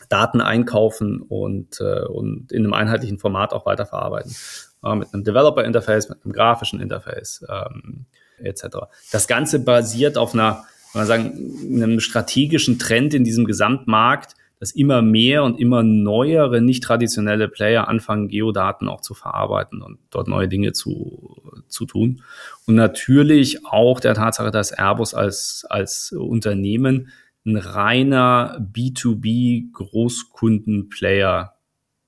[0.10, 4.36] Daten einkaufen und, äh, und in einem einheitlichen Format auch weiterverarbeiten.
[4.84, 8.05] Äh, mit einem Developer-Interface, mit einem grafischen Interface ähm,
[8.38, 8.77] etc.
[9.12, 15.02] Das Ganze basiert auf einer, man sagen, einem strategischen Trend in diesem Gesamtmarkt, dass immer
[15.02, 20.47] mehr und immer neuere, nicht traditionelle Player anfangen, Geodaten auch zu verarbeiten und dort neue
[20.47, 22.21] Dinge zu, zu tun.
[22.67, 27.10] Und natürlich auch der Tatsache, dass Airbus als, als Unternehmen
[27.43, 31.56] ein reiner B2B Großkundenplayer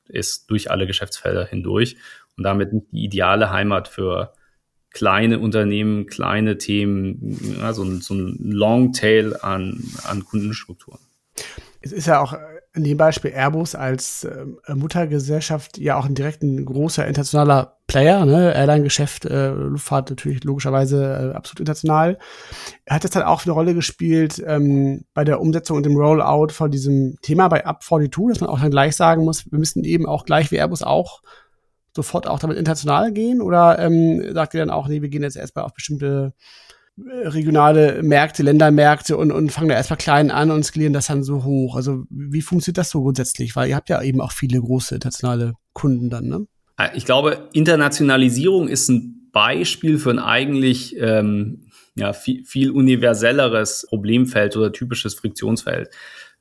[0.08, 1.98] ist durch alle Geschäftsfelder hindurch
[2.38, 4.32] und damit nicht die ideale Heimat für
[4.92, 11.00] kleine Unternehmen, kleine Themen, also so ein Longtail an, an Kundenstrukturen.
[11.84, 12.34] Es ist ja auch
[12.76, 18.56] in dem Beispiel Airbus als äh, Muttergesellschaft ja auch ein direkt großer internationaler Player, ne?
[18.56, 22.18] Airline-Geschäft, äh, Luftfahrt natürlich logischerweise äh, absolut international.
[22.90, 26.72] Hat das dann auch eine Rolle gespielt ähm, bei der Umsetzung und dem Rollout von
[26.72, 30.08] diesem Thema bei Up 42, dass man auch dann gleich sagen muss, wir müssen eben
[30.08, 31.22] auch gleich wie Airbus auch
[31.96, 33.42] sofort auch damit international gehen?
[33.42, 36.34] Oder ähm, sagt ihr dann auch, nee, wir gehen jetzt erstmal auf bestimmte
[36.98, 41.44] regionale Märkte, Ländermärkte und, und fangen da erstmal klein an und skalieren das dann so
[41.44, 41.76] hoch.
[41.76, 43.56] Also wie funktioniert das so grundsätzlich?
[43.56, 46.48] Weil ihr habt ja eben auch viele große internationale Kunden dann, ne?
[46.78, 53.88] Äh, ich glaube, Internationalisierung ist ein Beispiel für ein eigentlich ähm, ja, viel, viel universelleres
[53.90, 55.90] Problemfeld oder typisches Friktionsfeld.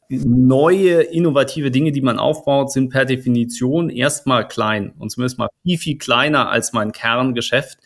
[0.08, 5.78] Neue, innovative Dinge, die man aufbaut, sind per Definition erstmal klein und zumindest mal viel,
[5.78, 7.78] viel kleiner als mein Kerngeschäft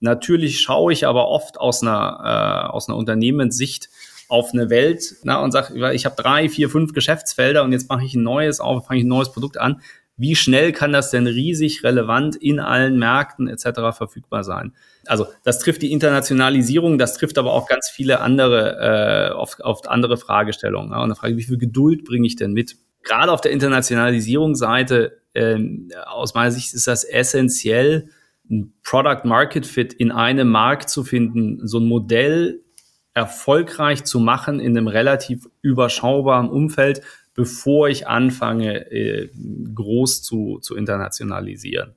[0.00, 3.88] Natürlich schaue ich aber oft aus einer, äh, aus einer Unternehmenssicht
[4.28, 8.04] auf eine Welt na, und sage, ich habe drei, vier, fünf Geschäftsfelder und jetzt mache
[8.04, 9.80] ich ein neues auf, fange ich ein neues Produkt an.
[10.16, 13.96] Wie schnell kann das denn riesig relevant in allen Märkten etc.
[13.96, 14.74] verfügbar sein?
[15.06, 19.88] Also das trifft die Internationalisierung, das trifft aber auch ganz viele andere, äh, oft, oft
[19.88, 20.90] andere Fragestellungen.
[20.90, 20.98] Ja?
[20.98, 22.76] Und eine Frage, wie viel Geduld bringe ich denn mit?
[23.04, 28.10] Gerade auf der Internationalisierungsseite, ähm, aus meiner Sicht ist das essentiell,
[28.50, 32.62] ein Product Market Fit in einem Markt zu finden, so ein Modell
[33.14, 37.02] erfolgreich zu machen in einem relativ überschaubaren Umfeld,
[37.34, 39.30] bevor ich anfange, äh,
[39.74, 41.94] groß zu, zu internationalisieren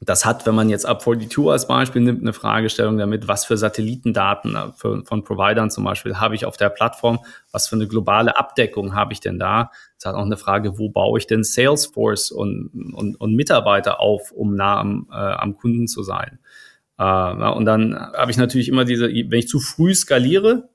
[0.00, 3.56] das hat, wenn man jetzt Up 42 als Beispiel nimmt, eine Fragestellung damit, was für
[3.56, 4.70] Satellitendaten äh,
[5.04, 7.18] von Providern zum Beispiel habe ich auf der Plattform,
[7.50, 9.70] was für eine globale Abdeckung habe ich denn da?
[9.98, 14.30] Es hat auch eine Frage, wo baue ich denn Salesforce und, und, und Mitarbeiter auf,
[14.30, 16.38] um nah am, äh, am Kunden zu sein?
[16.98, 20.68] Äh, und dann habe ich natürlich immer diese, wenn ich zu früh skaliere,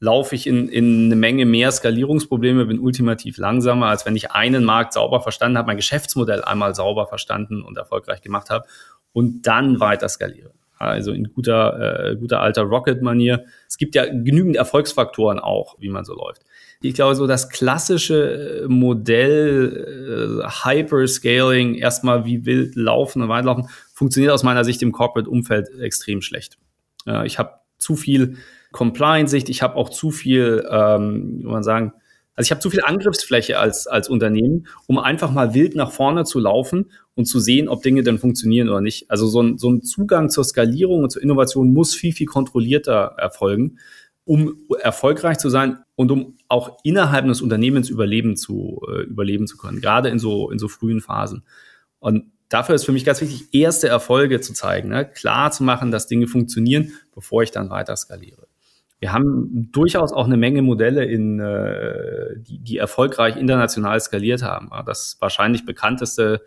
[0.00, 4.64] laufe ich in, in eine Menge mehr Skalierungsprobleme, bin ultimativ langsamer, als wenn ich einen
[4.64, 8.66] Markt sauber verstanden habe, mein Geschäftsmodell einmal sauber verstanden und erfolgreich gemacht habe
[9.12, 10.52] und dann weiter skaliere.
[10.78, 13.46] Also in guter, äh, guter alter Rocket-Manier.
[13.66, 16.42] Es gibt ja genügend Erfolgsfaktoren auch, wie man so läuft.
[16.80, 23.68] Ich glaube, so das klassische äh, Modell äh, Hyperscaling, erstmal wie wild laufen und weiterlaufen,
[23.92, 26.58] funktioniert aus meiner Sicht im Corporate-Umfeld extrem schlecht.
[27.06, 28.36] Äh, ich habe zu viel
[28.72, 31.92] Compliance-Sicht, ich habe auch zu viel, ähm, wie man sagen,
[32.36, 36.24] also ich habe zu viel Angriffsfläche als, als Unternehmen, um einfach mal wild nach vorne
[36.24, 39.10] zu laufen und zu sehen, ob Dinge denn funktionieren oder nicht.
[39.10, 43.14] Also so ein, so ein Zugang zur Skalierung und zur Innovation muss viel, viel kontrollierter
[43.16, 43.78] erfolgen,
[44.26, 49.56] um erfolgreich zu sein und um auch innerhalb des Unternehmens überleben zu, äh, überleben zu
[49.56, 51.44] können, gerade in so, in so frühen Phasen.
[51.98, 55.04] Und dafür ist für mich ganz wichtig, erste Erfolge zu zeigen, ne?
[55.08, 58.46] klar zu machen, dass Dinge funktionieren, bevor ich dann weiter skaliere.
[58.98, 64.70] Wir haben durchaus auch eine Menge Modelle, in, äh, die, die erfolgreich international skaliert haben.
[64.86, 66.42] Das wahrscheinlich bekannteste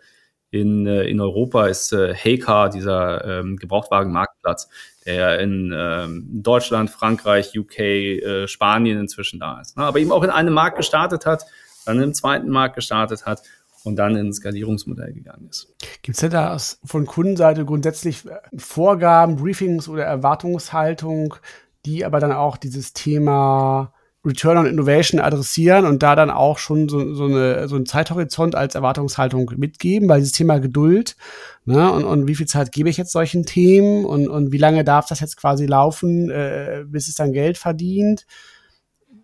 [0.50, 4.68] in, äh, in Europa ist äh, Heycar, dieser ähm, Gebrauchtwagenmarktplatz,
[5.06, 9.76] der in ähm, Deutschland, Frankreich, UK, äh, Spanien inzwischen da ist.
[9.76, 9.84] Ne?
[9.84, 11.46] Aber eben auch in einem Markt gestartet hat,
[11.86, 13.42] dann im zweiten Markt gestartet hat
[13.84, 15.74] und dann ins Skalierungsmodell gegangen ist.
[16.02, 18.24] Gibt es denn da von Kundenseite grundsätzlich
[18.56, 21.36] Vorgaben, Briefings oder Erwartungshaltung,
[21.86, 26.90] die aber dann auch dieses Thema Return on Innovation adressieren und da dann auch schon
[26.90, 31.16] so, so, eine, so einen Zeithorizont als Erwartungshaltung mitgeben, weil dieses Thema Geduld
[31.64, 34.84] ne, und, und wie viel Zeit gebe ich jetzt solchen Themen und, und wie lange
[34.84, 38.26] darf das jetzt quasi laufen, äh, bis es dann Geld verdient.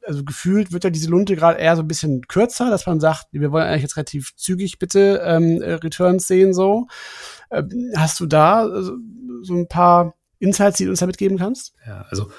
[0.06, 3.26] Also gefühlt wird ja diese Lunte gerade eher so ein bisschen kürzer, dass man sagt,
[3.32, 6.86] wir wollen eigentlich jetzt relativ zügig bitte ähm, Returns sehen so.
[7.50, 8.94] Ähm, hast du da so,
[9.42, 11.74] so ein paar Insights, die du uns da mitgeben kannst?
[11.86, 12.30] Ja, also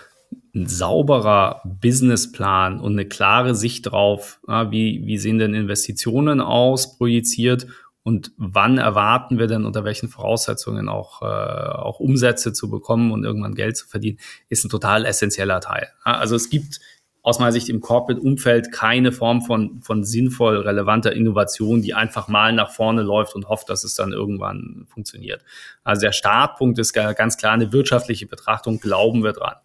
[0.58, 6.98] ein sauberer Businessplan und eine klare Sicht drauf, ja, wie, wie sehen denn Investitionen aus,
[6.98, 7.68] projiziert
[8.04, 13.24] und wann erwarten wir denn unter welchen Voraussetzungen auch, äh, auch Umsätze zu bekommen und
[13.24, 14.18] irgendwann Geld zu verdienen,
[14.50, 15.90] ist ein total essentieller Teil.
[16.06, 16.80] Ja, also es gibt
[17.22, 22.54] aus meiner Sicht im Corporate-Umfeld keine Form von, von sinnvoll relevanter Innovation, die einfach mal
[22.54, 25.44] nach vorne läuft und hofft, dass es dann irgendwann funktioniert.
[25.84, 29.56] Also der Startpunkt ist ganz klar eine wirtschaftliche Betrachtung, glauben wir dran.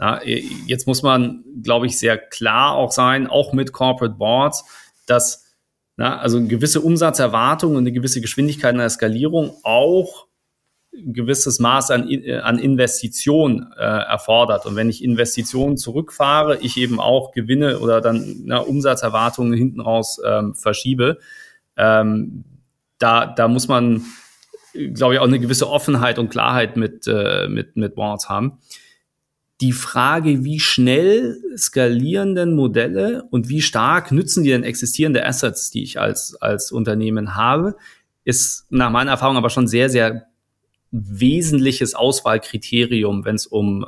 [0.00, 0.20] Ja,
[0.66, 4.64] jetzt muss man, glaube ich, sehr klar auch sein, auch mit Corporate Boards,
[5.06, 5.44] dass
[5.96, 10.26] na, also eine gewisse Umsatzerwartung und eine gewisse Geschwindigkeit in der Skalierung auch
[10.92, 12.08] gewisses Maß an,
[12.42, 14.64] an Investition äh, erfordert.
[14.64, 20.20] Und wenn ich Investitionen zurückfahre, ich eben auch Gewinne oder dann na, Umsatzerwartungen hinten raus
[20.24, 21.18] ähm, verschiebe,
[21.76, 22.44] ähm,
[22.98, 24.04] da, da muss man,
[24.72, 28.58] glaube ich, auch eine gewisse Offenheit und Klarheit mit, äh, mit, mit Boards haben.
[29.60, 35.70] Die Frage, wie schnell skalieren denn Modelle und wie stark nützen die denn existierende Assets,
[35.70, 37.76] die ich als, als Unternehmen habe,
[38.24, 40.26] ist nach meiner Erfahrung aber schon sehr, sehr
[40.92, 43.86] wesentliches Auswahlkriterium, wenn es um, äh,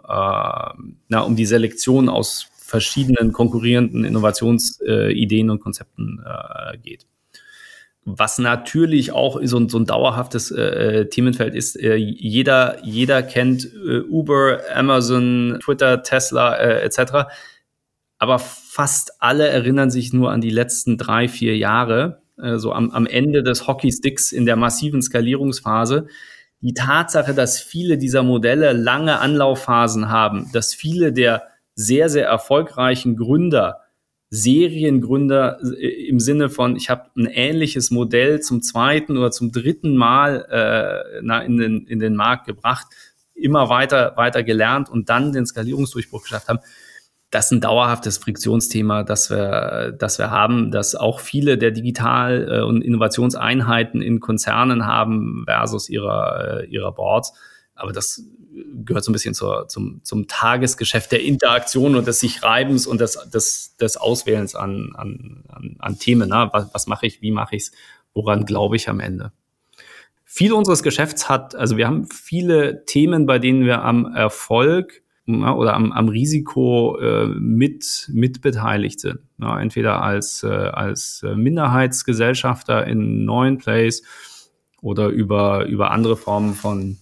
[1.08, 7.06] na, um die Selektion aus verschiedenen konkurrierenden Innovationsideen äh, und Konzepten äh, geht.
[8.04, 13.64] Was natürlich auch so ein, so ein dauerhaftes äh, Themenfeld ist, äh, jeder, jeder kennt
[13.64, 17.28] äh, Uber, Amazon, Twitter, Tesla äh, etc.
[18.18, 22.90] Aber fast alle erinnern sich nur an die letzten drei, vier Jahre, äh, so am,
[22.90, 26.08] am Ende des Hockeysticks in der massiven Skalierungsphase
[26.62, 33.16] die Tatsache, dass viele dieser Modelle lange Anlaufphasen haben, dass viele der sehr, sehr erfolgreichen
[33.16, 33.80] Gründer,
[34.34, 39.94] Seriengründer äh, im Sinne von, ich habe ein ähnliches Modell zum zweiten oder zum dritten
[39.94, 42.86] Mal äh, na, in, den, in den Markt gebracht,
[43.34, 46.60] immer weiter, weiter gelernt und dann den Skalierungsdurchbruch geschafft haben
[47.32, 52.46] das ist ein dauerhaftes Friktionsthema, das wir, das wir haben, dass auch viele der Digital-
[52.58, 57.32] äh, und Innovationseinheiten in Konzernen haben versus ihrer, äh, ihrer Boards.
[57.74, 58.22] Aber das
[58.84, 63.00] gehört so ein bisschen zur, zum, zum Tagesgeschäft der Interaktion und des sich Reibens und
[63.00, 66.28] des, des, des Auswählens an, an, an, an Themen.
[66.28, 66.48] Ne?
[66.52, 67.72] Was, was mache ich, wie mache ich es,
[68.14, 69.32] woran glaube ich am Ende?
[70.24, 75.74] Viel unseres Geschäfts hat, also wir haben viele Themen, bei denen wir am Erfolg oder
[75.74, 79.20] am, am Risiko äh, mit mitbeteiligt sind.
[79.38, 84.02] Ja, entweder als, äh, als Minderheitsgesellschafter in neuen Plays
[84.80, 86.98] oder über, über andere Formen von,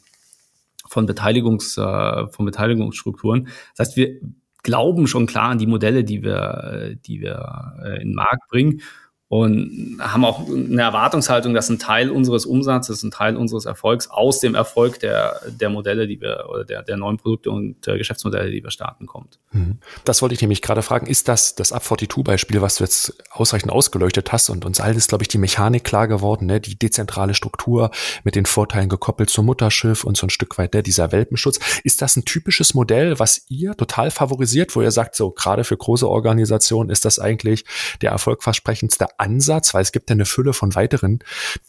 [0.91, 3.49] von, Beteiligungs, äh, von Beteiligungsstrukturen.
[3.77, 4.21] Das heißt, wir
[4.65, 8.83] glauben schon klar an die Modelle, die wir, die wir äh, in den Markt bringen
[9.31, 14.41] und haben auch eine Erwartungshaltung, dass ein Teil unseres Umsatzes, ein Teil unseres Erfolgs aus
[14.41, 18.51] dem Erfolg der, der Modelle, die wir oder der, der neuen Produkte und äh, Geschäftsmodelle,
[18.51, 19.39] die wir starten, kommt.
[19.53, 19.79] Mhm.
[20.05, 21.07] Das wollte ich nämlich gerade fragen.
[21.07, 25.23] Ist das das Up42-Beispiel, was du jetzt ausreichend ausgeleuchtet hast und uns allen ist, glaube
[25.23, 26.61] ich, die Mechanik klar geworden, ne?
[26.61, 27.93] die dezentrale Struktur
[28.25, 30.83] mit den Vorteilen gekoppelt zum Mutterschiff und so ein Stück weit ne?
[30.83, 31.61] dieser Welpenschutz.
[31.85, 35.77] Ist das ein typisches Modell, was ihr total favorisiert, wo ihr sagt, so gerade für
[35.77, 37.65] große Organisationen ist das eigentlich
[38.03, 41.21] der erfolgversprechendste Ansatz, weil es gibt ja eine Fülle von weiteren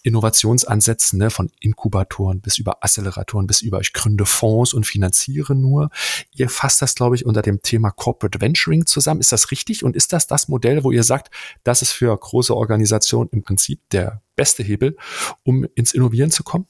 [0.03, 5.89] Innovationsansätzen, ne, von Inkubatoren bis über Acceleratoren bis über ich gründe Fonds und finanziere nur.
[6.33, 9.19] Ihr fasst das, glaube ich, unter dem Thema Corporate Venturing zusammen.
[9.19, 9.83] Ist das richtig?
[9.83, 11.31] Und ist das das Modell, wo ihr sagt,
[11.63, 14.95] das ist für große Organisationen im Prinzip der beste Hebel,
[15.43, 16.67] um ins Innovieren zu kommen?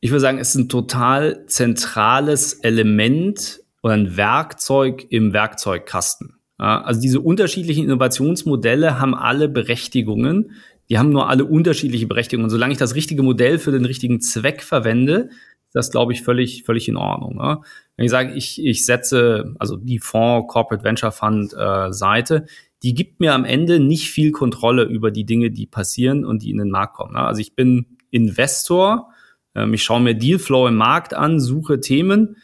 [0.00, 6.38] Ich würde sagen, es ist ein total zentrales Element oder ein Werkzeug im Werkzeugkasten.
[6.58, 10.52] Also diese unterschiedlichen Innovationsmodelle haben alle Berechtigungen.
[10.88, 12.50] Die haben nur alle unterschiedliche Berechtigungen.
[12.50, 15.30] Solange ich das richtige Modell für den richtigen Zweck verwende,
[15.66, 17.38] ist das, glaube ich, völlig, völlig in Ordnung.
[17.38, 17.62] Ja.
[17.96, 22.46] Wenn ich sage, ich, ich setze, also die Fonds Corporate Venture Fund äh, Seite,
[22.82, 26.50] die gibt mir am Ende nicht viel Kontrolle über die Dinge, die passieren und die
[26.50, 27.14] in den Markt kommen.
[27.14, 27.26] Ja.
[27.26, 29.10] Also ich bin Investor,
[29.54, 32.36] ähm, ich schaue mir Dealflow im Markt an, suche Themen.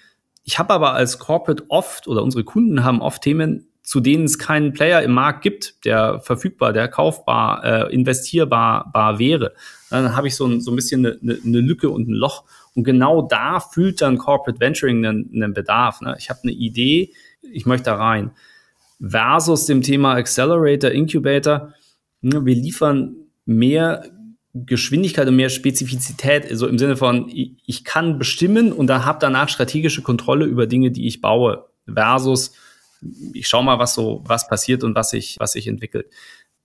[0.43, 4.39] Ich habe aber als Corporate oft oder unsere Kunden haben oft Themen, zu denen es
[4.39, 9.53] keinen Player im Markt gibt, der verfügbar, der kaufbar, äh, investierbar bar wäre,
[9.91, 12.45] dann habe ich so ein, so ein bisschen eine, eine Lücke und ein Loch.
[12.77, 16.03] Und genau da fühlt dann Corporate Venturing einen, einen Bedarf.
[16.03, 16.15] Ne?
[16.21, 18.31] Ich habe eine Idee, ich möchte da rein.
[19.05, 21.75] Versus dem Thema Accelerator, Incubator,
[22.21, 24.05] ne, wir liefern mehr
[24.55, 29.49] Geschwindigkeit und mehr Spezifizität, also im Sinne von, ich kann bestimmen und dann habe danach
[29.49, 32.53] strategische Kontrolle über Dinge, die ich baue, versus
[33.33, 36.07] ich schaue mal, was so, was passiert und was sich, was sich entwickelt.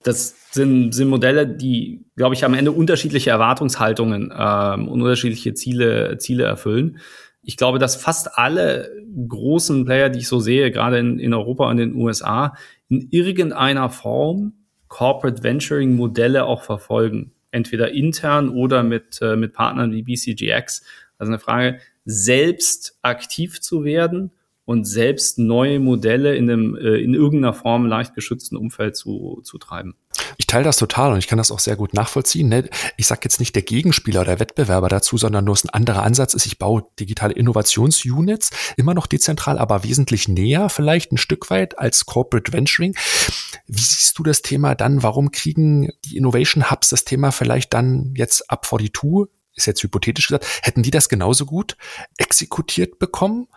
[0.02, 6.18] Das sind, sind Modelle, die, glaube ich, am Ende unterschiedliche Erwartungshaltungen ähm, und unterschiedliche Ziele,
[6.18, 6.98] Ziele erfüllen.
[7.42, 8.90] Ich glaube, dass fast alle
[9.28, 12.54] großen Player, die ich so sehe, gerade in, in Europa und in den USA,
[12.88, 14.52] in irgendeiner Form
[14.88, 17.32] Corporate Venturing Modelle auch verfolgen.
[17.50, 20.84] Entweder intern oder mit, äh, mit Partnern wie BCGX.
[21.18, 24.30] Also eine Frage, selbst aktiv zu werden
[24.66, 29.58] und selbst neue Modelle in einem äh, in irgendeiner Form leicht geschützten Umfeld zu, zu
[29.58, 29.94] treiben.
[30.38, 32.48] Ich teile das total und ich kann das auch sehr gut nachvollziehen.
[32.48, 32.68] Ne?
[32.96, 36.46] Ich sage jetzt nicht der Gegenspieler oder Wettbewerber dazu, sondern nur ein anderer Ansatz ist,
[36.46, 42.04] ich baue digitale Innovationsunits, immer noch dezentral, aber wesentlich näher, vielleicht ein Stück weit als
[42.04, 42.96] Corporate Venturing.
[43.66, 45.02] Wie siehst du das Thema dann?
[45.02, 48.92] Warum kriegen die Innovation Hubs das Thema vielleicht dann jetzt ab 42
[49.56, 51.76] ist jetzt hypothetisch gesagt, hätten die das genauso gut
[52.18, 53.48] exekutiert bekommen,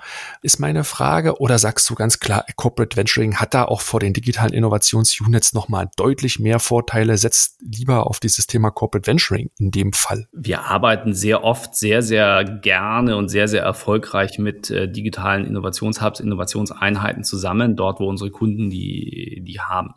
[0.41, 1.39] ist meine Frage.
[1.39, 5.89] Oder sagst du ganz klar, Corporate Venturing hat da auch vor den digitalen Innovationsunits nochmal
[5.97, 10.27] deutlich mehr Vorteile, setzt lieber auf dieses Thema Corporate Venturing in dem Fall?
[10.31, 16.19] Wir arbeiten sehr oft sehr, sehr gerne und sehr, sehr erfolgreich mit äh, digitalen Innovationshubs,
[16.19, 19.93] Innovationseinheiten zusammen, dort, wo unsere Kunden die, die haben.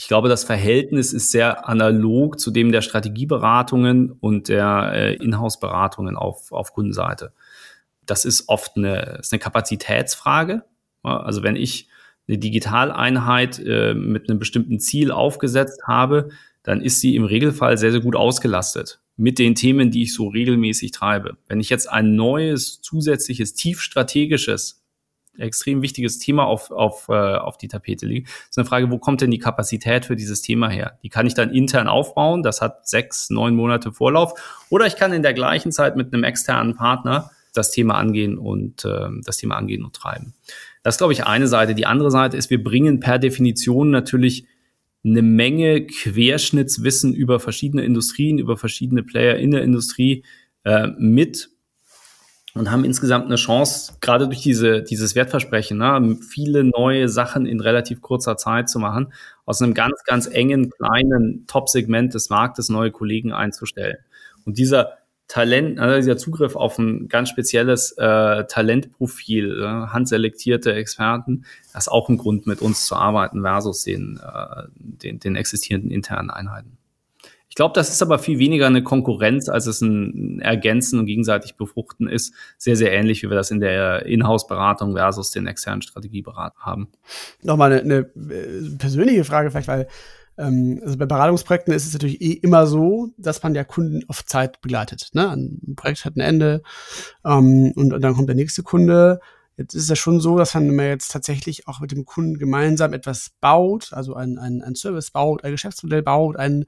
[0.00, 6.16] Ich glaube, das Verhältnis ist sehr analog zu dem der Strategieberatungen und der äh, Inhouse-Beratungen
[6.16, 7.34] auf, auf Kundenseite.
[8.06, 10.64] Das ist oft eine, ist eine Kapazitätsfrage.
[11.02, 11.90] Also wenn ich
[12.26, 16.30] eine Digitaleinheit äh, mit einem bestimmten Ziel aufgesetzt habe,
[16.62, 20.28] dann ist sie im Regelfall sehr, sehr gut ausgelastet mit den Themen, die ich so
[20.28, 21.36] regelmäßig treibe.
[21.46, 24.82] Wenn ich jetzt ein neues, zusätzliches, tief strategisches
[25.38, 28.28] extrem wichtiges Thema auf, auf, äh, auf die Tapete liegt.
[28.28, 30.98] Ist eine Frage, wo kommt denn die Kapazität für dieses Thema her?
[31.02, 34.34] Die kann ich dann intern aufbauen, das hat sechs, neun Monate Vorlauf.
[34.68, 38.84] Oder ich kann in der gleichen Zeit mit einem externen Partner das Thema angehen und
[38.84, 40.34] äh, das Thema angehen und treiben.
[40.82, 41.74] Das ist, glaube ich, eine Seite.
[41.74, 44.46] Die andere Seite ist, wir bringen per Definition natürlich
[45.04, 50.24] eine Menge Querschnittswissen über verschiedene Industrien, über verschiedene Player in der Industrie
[50.64, 51.50] äh, mit
[52.54, 57.60] und haben insgesamt eine Chance, gerade durch diese, dieses Wertversprechen, ne, viele neue Sachen in
[57.60, 59.12] relativ kurzer Zeit zu machen,
[59.46, 63.98] aus einem ganz, ganz engen, kleinen Top-Segment des Marktes neue Kollegen einzustellen.
[64.44, 64.98] Und dieser
[65.28, 71.88] Talent, also dieser Zugriff auf ein ganz spezielles äh, Talentprofil, äh, handselektierte Experten, das ist
[71.88, 76.79] auch ein Grund, mit uns zu arbeiten versus den, äh, den, den existierenden internen Einheiten.
[77.50, 81.56] Ich glaube, das ist aber viel weniger eine Konkurrenz, als es ein Ergänzen und gegenseitig
[81.56, 82.32] Befruchten ist.
[82.56, 86.88] Sehr, sehr ähnlich, wie wir das in der Inhouse-Beratung versus den externen Strategieberatung haben.
[87.42, 89.88] Nochmal eine, eine äh, persönliche Frage vielleicht, weil
[90.38, 94.24] ähm, also bei Beratungsprojekten ist es natürlich eh immer so, dass man ja Kunden auf
[94.24, 95.10] Zeit begleitet.
[95.14, 95.28] Ne?
[95.28, 96.62] Ein Projekt hat ein Ende
[97.24, 99.18] ähm, und, und dann kommt der nächste Kunde.
[99.56, 102.92] Jetzt ist es ja schon so, dass man jetzt tatsächlich auch mit dem Kunden gemeinsam
[102.92, 106.64] etwas baut, also ein, ein, ein Service baut, ein Geschäftsmodell baut, ein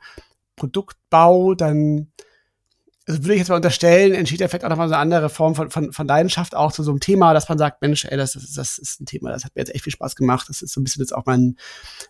[0.62, 2.12] Produktbau, dann
[3.04, 5.56] also würde ich jetzt mal unterstellen, entsteht ja vielleicht auch nochmal so eine andere Form
[5.56, 8.34] von, von, von Leidenschaft auch zu so einem Thema, dass man sagt, Mensch, ey, das,
[8.34, 10.48] das, das ist ein Thema, das hat mir jetzt echt viel Spaß gemacht.
[10.48, 11.56] Das ist so ein bisschen jetzt auch mein,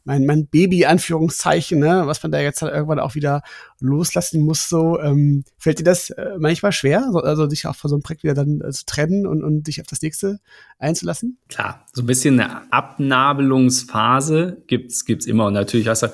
[0.04, 3.40] mein, mein Baby, Anführungszeichen, ne, was man da jetzt halt irgendwann auch wieder
[3.80, 4.68] loslassen muss.
[4.68, 8.02] So, ähm, fällt dir das äh, manchmal schwer, also, also sich auch von so einem
[8.02, 10.40] Projekt wieder dann äh, zu trennen und, und dich auf das nächste
[10.78, 11.38] einzulassen?
[11.48, 15.46] Klar, so ein bisschen eine Abnabelungsphase gibt's gibt's immer.
[15.46, 16.08] Und natürlich hast du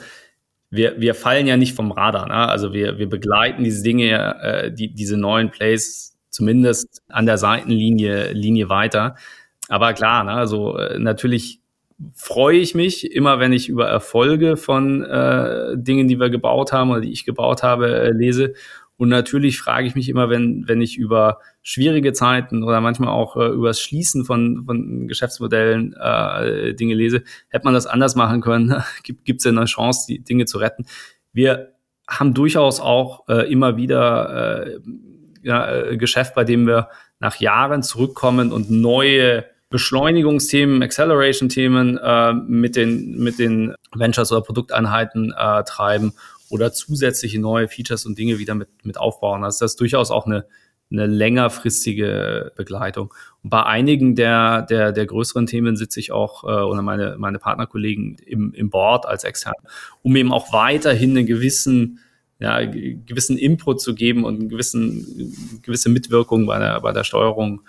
[0.70, 2.28] wir, wir fallen ja nicht vom Radar.
[2.28, 2.34] Ne?
[2.34, 8.32] Also wir, wir begleiten diese Dinge, äh, die, diese neuen Plays zumindest an der Seitenlinie
[8.32, 9.16] Linie weiter.
[9.68, 10.32] Aber klar, ne?
[10.32, 11.60] also äh, natürlich
[12.14, 16.90] freue ich mich immer, wenn ich über Erfolge von äh, Dingen, die wir gebaut haben
[16.90, 18.54] oder die ich gebaut habe, äh, lese.
[18.98, 23.36] Und natürlich frage ich mich immer, wenn, wenn ich über schwierige Zeiten oder manchmal auch
[23.36, 28.40] äh, über das Schließen von, von Geschäftsmodellen äh, Dinge lese, hätte man das anders machen
[28.40, 28.82] können?
[29.04, 30.84] Gibt es denn eine Chance, die Dinge zu retten?
[31.32, 31.74] Wir
[32.08, 34.80] haben durchaus auch äh, immer wieder äh,
[35.42, 36.88] ja, äh, Geschäft, bei dem wir
[37.20, 45.32] nach Jahren zurückkommen und neue Beschleunigungsthemen, Acceleration-Themen äh, mit, den, mit den Ventures oder Produkteinheiten
[45.38, 46.14] äh, treiben
[46.50, 49.44] oder zusätzliche neue Features und Dinge wieder mit, mit aufbauen.
[49.44, 50.46] Also das ist durchaus auch eine,
[50.90, 53.12] eine längerfristige Begleitung.
[53.42, 57.38] Und bei einigen der, der, der größeren Themen sitze ich auch, äh, oder meine, meine
[57.38, 59.54] Partnerkollegen im, im Board als extern,
[60.02, 62.00] um eben auch weiterhin einen gewissen,
[62.40, 67.62] ja, gewissen Input zu geben und einen gewissen, gewisse Mitwirkung bei der, bei der Steuerung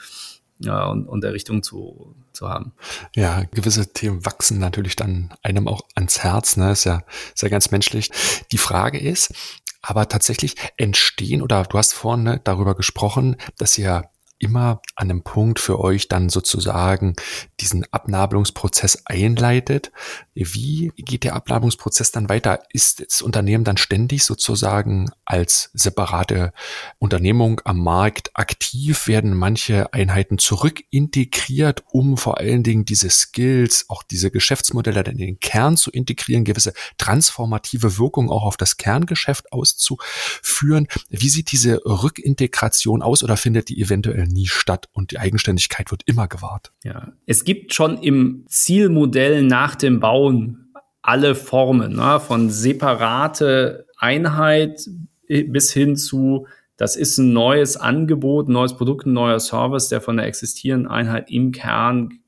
[0.59, 2.73] ja, und, und der Richtung zu, zu haben.
[3.15, 6.71] Ja, gewisse Themen wachsen natürlich dann einem auch ans Herz, ne?
[6.71, 7.01] Ist ja,
[7.33, 8.11] ist ja ganz menschlich.
[8.51, 9.33] Die Frage ist,
[9.81, 14.09] aber tatsächlich entstehen, oder du hast vorhin ne, darüber gesprochen, dass ihr
[14.39, 17.15] immer an einem Punkt für euch dann sozusagen
[17.59, 19.91] diesen Abnabelungsprozess einleitet.
[20.33, 22.63] Wie geht der Abnabelungsprozess dann weiter?
[22.71, 26.53] Ist das Unternehmen dann ständig sozusagen als separate
[26.97, 29.07] Unternehmung am Markt aktiv?
[29.07, 35.39] Werden manche Einheiten zurückintegriert, um vor allen Dingen diese Skills, auch diese Geschäftsmodelle in den
[35.39, 40.87] Kern zu integrieren, gewisse transformative Wirkung auch auf das Kerngeschäft auszuführen?
[41.09, 46.03] Wie sieht diese Rückintegration aus oder findet die eventuell nie statt und die Eigenständigkeit wird
[46.05, 46.71] immer gewahrt.
[46.83, 52.19] Ja, es gibt schon im Zielmodell nach dem Bauen alle Formen, ne?
[52.19, 54.87] von separate Einheit
[55.27, 60.01] bis hin zu, das ist ein neues Angebot, ein neues Produkt, ein neuer Service, der
[60.01, 62.19] von der existierenden Einheit im Kern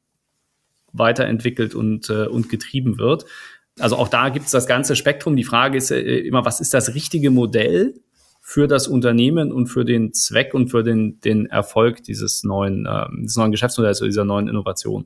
[0.93, 3.25] weiterentwickelt und, äh, und getrieben wird.
[3.79, 5.35] Also auch da gibt es das ganze Spektrum.
[5.35, 8.00] Die Frage ist äh, immer, was ist das richtige Modell
[8.41, 13.05] für das Unternehmen und für den Zweck und für den, den Erfolg dieses neuen, äh,
[13.21, 15.05] dieses neuen Geschäftsmodells oder dieser neuen Innovation.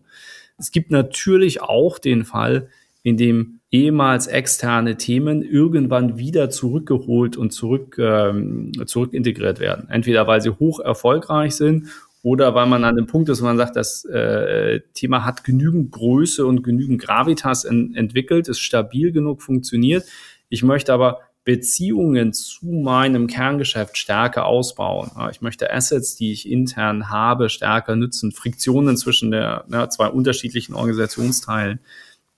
[0.57, 2.69] Es gibt natürlich auch den Fall,
[3.03, 9.89] in dem ehemals externe Themen irgendwann wieder zurückgeholt und zurück, ähm, zurück integriert werden.
[9.89, 11.89] Entweder weil sie hoch erfolgreich sind
[12.23, 15.91] oder weil man an dem Punkt ist, wo man sagt, das äh, Thema hat genügend
[15.91, 20.05] Größe und genügend Gravitas en entwickelt, ist stabil genug, funktioniert.
[20.49, 25.11] Ich möchte aber Beziehungen zu meinem Kerngeschäft stärker ausbauen.
[25.31, 30.73] Ich möchte Assets, die ich intern habe, stärker nutzen, Friktionen zwischen der ja, zwei unterschiedlichen
[30.73, 31.79] Organisationsteilen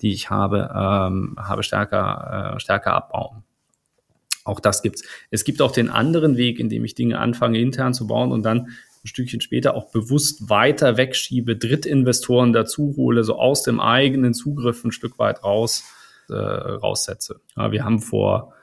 [0.01, 3.43] die ich habe, ähm, habe stärker, äh, stärker abbauen.
[4.43, 5.03] Auch das gibt's.
[5.29, 8.43] Es gibt auch den anderen Weg, in dem ich Dinge anfange intern zu bauen und
[8.43, 8.69] dann
[9.03, 14.83] ein Stückchen später auch bewusst weiter wegschiebe, Drittinvestoren dazu hole, so aus dem eigenen Zugriff
[14.83, 15.83] ein Stück weit raus,
[16.29, 17.41] äh, raussetze.
[17.55, 18.53] Ja, wir haben vor,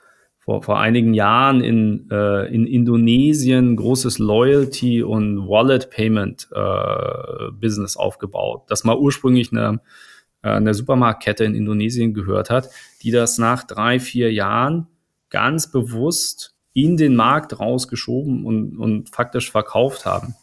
[0.45, 7.97] vor, vor einigen Jahren in, äh, in Indonesien großes Loyalty und Wallet Payment äh, Business
[7.97, 8.63] aufgebaut.
[8.67, 9.81] Das mal ursprünglich eine
[10.45, 12.69] äh, eine Supermarktkette in Indonesien gehört hat,
[13.01, 14.87] die das nach drei, vier Jahren
[15.29, 20.35] ganz bewusst in den Markt rausgeschoben und, und faktisch verkauft haben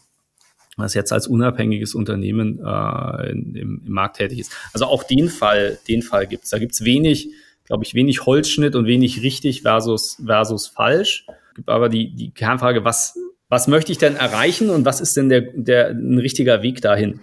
[0.75, 4.51] was jetzt als unabhängiges Unternehmen äh, in, im, im, Markt tätig ist.
[4.73, 6.49] Also auch den Fall, den Fall gibt's.
[6.49, 7.29] Da gibt's wenig,
[7.65, 11.25] glaube ich, wenig Holzschnitt und wenig richtig versus, versus falsch.
[11.55, 13.17] Gibt aber die, die Kernfrage, was,
[13.49, 17.19] was möchte ich denn erreichen und was ist denn der, der ein richtiger Weg dahin?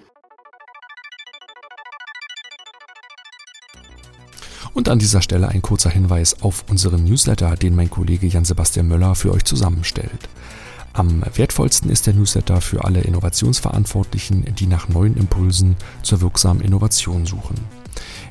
[4.73, 9.15] Und an dieser Stelle ein kurzer Hinweis auf unseren Newsletter, den mein Kollege Jan-Sebastian Möller
[9.15, 10.29] für euch zusammenstellt.
[10.93, 17.27] Am wertvollsten ist der Newsletter für alle Innovationsverantwortlichen, die nach neuen Impulsen zur wirksamen Innovation
[17.27, 17.57] suchen.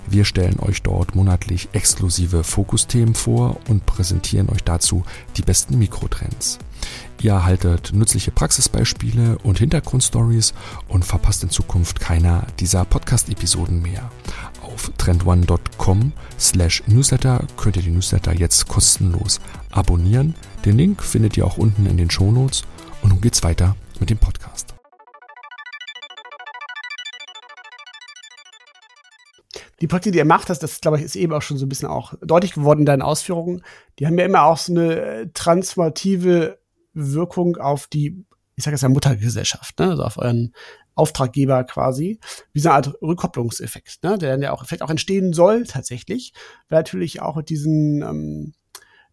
[0.08, 5.04] Wir stellen euch dort monatlich exklusive Fokusthemen vor und präsentieren euch dazu
[5.38, 6.60] die besten Mikrotrends.
[7.22, 10.54] Ihr erhaltet nützliche Praxisbeispiele und Hintergrundstories
[10.88, 14.10] und verpasst in Zukunft keiner dieser Podcast-Episoden mehr.
[14.62, 19.42] Auf trendone.com slash newsletter könnt ihr die Newsletter jetzt kostenlos
[19.72, 20.36] abonnieren.
[20.66, 22.64] Den Link findet ihr auch unten in den Shownotes.
[23.02, 24.79] Und nun geht's weiter mit dem Podcast.
[29.82, 31.70] Die Projekte, die ihr macht, das, das glaube ich, ist eben auch schon so ein
[31.70, 33.64] bisschen auch deutlich geworden in deinen Ausführungen.
[33.98, 36.60] Die haben ja immer auch so eine äh, transformative
[36.94, 38.26] Wirkung auf die,
[38.56, 39.92] ich sage jetzt ja Muttergesellschaft, ne?
[39.92, 40.54] also auf euren
[40.96, 42.20] Auftraggeber quasi,
[42.52, 44.18] wie so eine Art Rückkopplungseffekt, ne?
[44.18, 46.34] der dann ja auch vielleicht auch entstehen soll tatsächlich,
[46.68, 48.54] weil natürlich auch mit diesen ähm,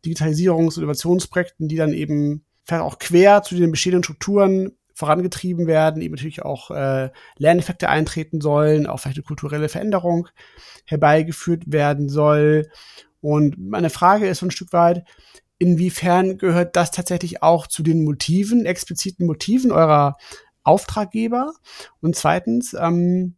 [0.05, 6.01] Digitalisierungs- und Innovationsprojekten, die dann eben vielleicht auch quer zu den bestehenden Strukturen vorangetrieben werden,
[6.01, 10.29] eben natürlich auch äh, Lerneffekte eintreten sollen, auch vielleicht eine kulturelle Veränderung
[10.87, 12.71] herbeigeführt werden soll.
[13.21, 15.05] Und meine Frage ist so ein Stück weit,
[15.59, 20.17] inwiefern gehört das tatsächlich auch zu den Motiven, expliziten Motiven eurer
[20.63, 21.53] Auftraggeber?
[22.01, 23.37] Und zweitens, ähm,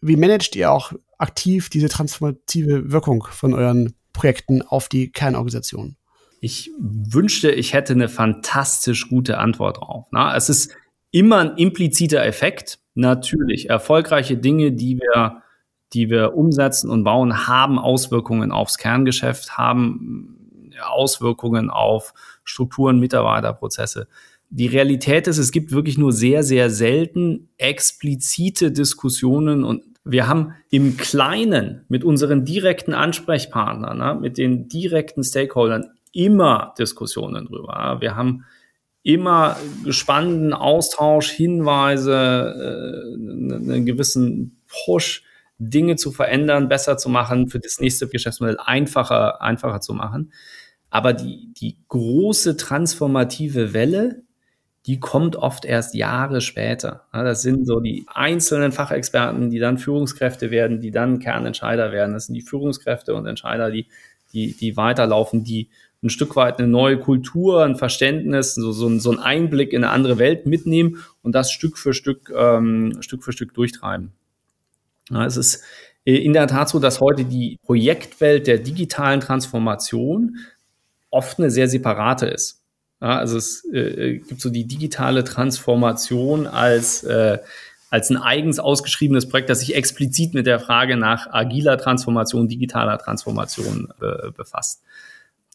[0.00, 5.96] wie managt ihr auch aktiv diese transformative Wirkung von euren Projekten auf die Kernorganisation?
[6.40, 10.06] Ich wünschte, ich hätte eine fantastisch gute Antwort drauf.
[10.10, 10.70] Na, es ist
[11.16, 12.78] immer ein impliziter Effekt.
[12.94, 15.42] Natürlich, erfolgreiche Dinge, die wir,
[15.94, 22.12] die wir umsetzen und bauen, haben Auswirkungen aufs Kerngeschäft, haben Auswirkungen auf
[22.44, 24.08] Strukturen, Mitarbeiterprozesse.
[24.50, 30.52] Die Realität ist, es gibt wirklich nur sehr, sehr selten explizite Diskussionen und wir haben
[30.70, 37.96] im Kleinen mit unseren direkten Ansprechpartnern, ne, mit den direkten Stakeholdern immer Diskussionen drüber.
[38.00, 38.44] Wir haben
[39.06, 39.56] immer
[39.88, 45.22] spannenden Austausch, Hinweise, äh, einen gewissen Push,
[45.58, 50.32] Dinge zu verändern, besser zu machen, für das nächste Geschäftsmodell einfacher, einfacher zu machen.
[50.90, 54.22] Aber die, die große transformative Welle,
[54.86, 57.06] die kommt oft erst Jahre später.
[57.12, 62.12] Das sind so die einzelnen Fachexperten, die dann Führungskräfte werden, die dann Kernentscheider werden.
[62.12, 63.86] Das sind die Führungskräfte und Entscheider, die,
[64.32, 65.70] die, die weiterlaufen, die
[66.02, 69.92] ein Stück weit eine neue Kultur, ein Verständnis, so, so, so ein Einblick in eine
[69.92, 74.12] andere Welt mitnehmen und das Stück für Stück, ähm, Stück für Stück durchtreiben.
[75.10, 75.62] Ja, es ist
[76.04, 80.36] in der Tat so, dass heute die Projektwelt der digitalen Transformation
[81.10, 82.62] oft eine sehr separate ist.
[83.00, 87.38] Ja, also es äh, gibt so die digitale Transformation als, äh,
[87.90, 92.98] als ein eigens ausgeschriebenes Projekt, das sich explizit mit der Frage nach agiler Transformation, digitaler
[92.98, 94.82] Transformation äh, befasst.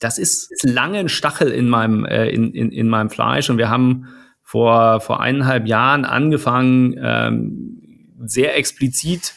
[0.01, 3.69] Das ist lange ein Stachel in meinem, äh, in, in, in meinem Fleisch und wir
[3.69, 4.07] haben
[4.41, 9.33] vor, vor eineinhalb Jahren angefangen, ähm, sehr explizit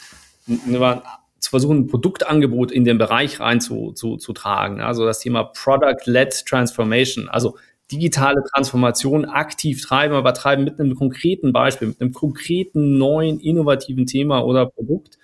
[0.47, 4.81] zu versuchen, ein Produktangebot in den Bereich rein zu, zu, zu tragen.
[4.81, 7.57] Also das Thema Product-led Transformation, also
[7.91, 14.07] digitale Transformation aktiv treiben, aber treiben mit einem konkreten Beispiel, mit einem konkreten neuen, innovativen
[14.07, 15.19] Thema oder Produkt,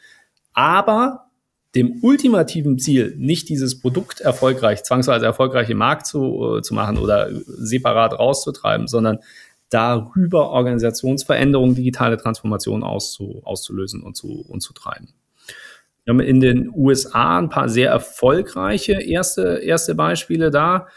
[0.54, 1.31] aber
[1.76, 6.98] dem ultimativen Ziel, nicht dieses Produkt erfolgreich, zwangsweise erfolgreich im Markt zu, äh, zu machen
[6.98, 9.20] oder separat rauszutreiben, sondern
[9.70, 15.14] darüber Organisationsveränderungen, digitale Transformation auszu, auszulösen und zu, und zu treiben.
[16.04, 20.88] Wir haben in den USA ein paar sehr erfolgreiche erste, erste Beispiele da.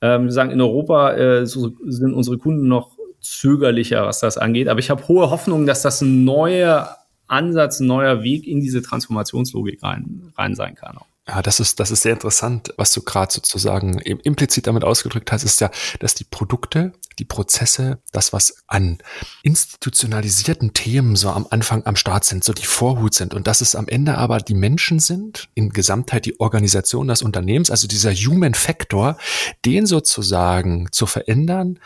[0.00, 4.68] Ähm, wir sagen, in Europa äh, so sind unsere Kunden noch zögerlicher, was das angeht.
[4.68, 6.96] Aber ich habe hohe Hoffnung, dass das ein neuer
[7.32, 10.98] Ansatz, ein neuer Weg in diese Transformationslogik rein, rein sein kann.
[10.98, 11.11] Auch.
[11.28, 15.44] Ja, das ist, das ist sehr interessant, was du gerade sozusagen implizit damit ausgedrückt hast,
[15.44, 15.70] ist ja,
[16.00, 18.98] dass die Produkte, die Prozesse, das, was an
[19.44, 23.76] institutionalisierten Themen so am Anfang am Start sind, so die Vorhut sind und dass es
[23.76, 28.54] am Ende aber die Menschen sind, in Gesamtheit die Organisation des Unternehmens, also dieser Human
[28.54, 29.16] Factor,
[29.64, 31.78] den sozusagen zu verändern,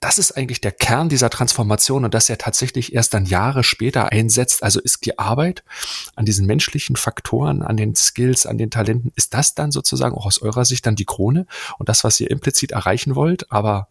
[0.00, 4.12] das ist eigentlich der Kern dieser Transformation und dass er tatsächlich erst dann Jahre später
[4.12, 4.62] einsetzt.
[4.62, 5.64] Also ist die Arbeit
[6.14, 10.26] an diesen menschlichen Faktoren, an den Skills, an den Talenten, ist das dann sozusagen auch
[10.26, 11.46] aus eurer Sicht dann die Krone
[11.78, 13.88] und das, was ihr implizit erreichen wollt, aber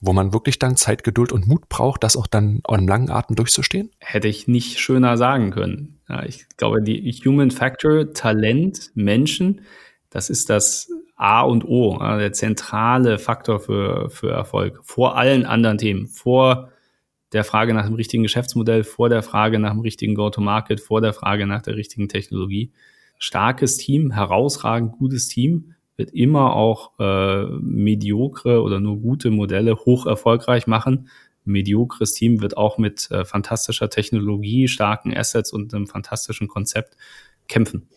[0.00, 3.34] wo man wirklich dann Zeit, Geduld und Mut braucht, das auch dann in langen Atem
[3.36, 3.90] durchzustehen?
[3.98, 6.00] Hätte ich nicht schöner sagen können.
[6.08, 9.62] Ja, ich glaube, die Human Factor, Talent, Menschen,
[10.10, 14.80] das ist das A und O, der zentrale Faktor für, für Erfolg.
[14.82, 16.06] Vor allen anderen Themen.
[16.06, 16.70] Vor
[17.32, 21.12] der Frage nach dem richtigen Geschäftsmodell, vor der Frage nach dem richtigen Go-to-Market, vor der
[21.12, 22.72] Frage nach der richtigen Technologie.
[23.18, 30.06] Starkes Team, herausragend gutes Team wird immer auch äh, mediokre oder nur gute Modelle hoch
[30.06, 31.08] erfolgreich machen.
[31.44, 36.96] mediokres Team wird auch mit äh, fantastischer Technologie, starken Assets und einem fantastischen Konzept
[37.48, 37.88] kämpfen.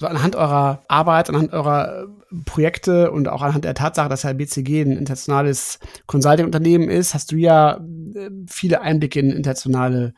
[0.00, 2.06] Anhand eurer Arbeit, anhand eurer äh,
[2.44, 7.36] Projekte und auch anhand der Tatsache, dass ja BCG ein internationales Consulting-Unternehmen ist, hast du
[7.36, 7.80] ja
[8.14, 10.14] äh, viele Einblicke in internationale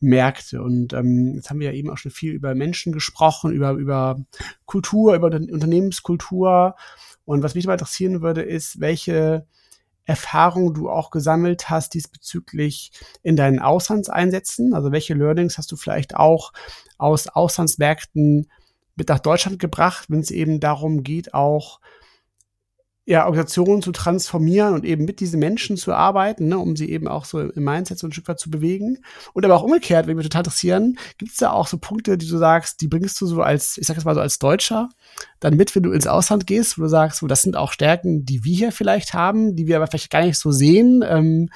[0.00, 0.62] Märkte.
[0.62, 4.20] Und ähm, jetzt haben wir ja eben auch schon viel über Menschen gesprochen, über, über
[4.66, 6.74] Kultur, über Unternehmenskultur.
[7.24, 9.46] Und was mich mal interessieren würde, ist, welche
[10.06, 12.92] Erfahrungen du auch gesammelt hast diesbezüglich
[13.22, 14.74] in deinen Auslandseinsätzen?
[14.74, 16.52] Also welche Learnings hast du vielleicht auch
[16.98, 18.50] aus Auslandsmärkten
[18.96, 21.80] mit nach Deutschland gebracht, wenn es eben darum geht, auch
[23.06, 27.06] ja, Organisationen zu transformieren und eben mit diesen Menschen zu arbeiten, ne, um sie eben
[27.06, 28.98] auch so im Mindset so ein Stück weit zu bewegen.
[29.34, 32.26] Und aber auch umgekehrt, wenn wir total interessieren, gibt es da auch so Punkte, die
[32.26, 34.88] du sagst, die bringst du so als, ich sag jetzt mal so als Deutscher,
[35.38, 38.24] dann mit, wenn du ins Ausland gehst, wo du sagst, so, das sind auch Stärken,
[38.24, 41.04] die wir hier vielleicht haben, die wir aber vielleicht gar nicht so sehen.
[41.06, 41.50] Ähm,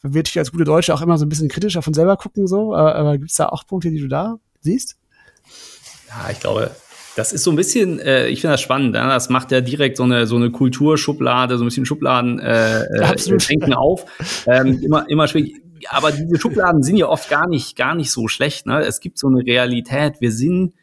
[0.00, 2.74] wir natürlich als gute Deutsche auch immer so ein bisschen kritischer von selber gucken, so,
[2.74, 4.96] aber, aber gibt es da auch Punkte, die du da siehst?
[6.16, 6.70] Ja, ich glaube,
[7.16, 9.08] das ist so ein bisschen, äh, ich finde das spannend, ja?
[9.08, 13.16] das macht ja direkt so eine so eine Kulturschublade, so ein bisschen Schubladen äh, äh,
[13.48, 14.04] denken auf.
[14.46, 15.54] Ähm, immer immer schwierig.
[15.88, 18.66] Aber diese Schubladen sind ja oft gar nicht gar nicht so schlecht.
[18.66, 18.80] Ne?
[18.80, 20.20] Es gibt so eine Realität.
[20.20, 20.74] Wir sind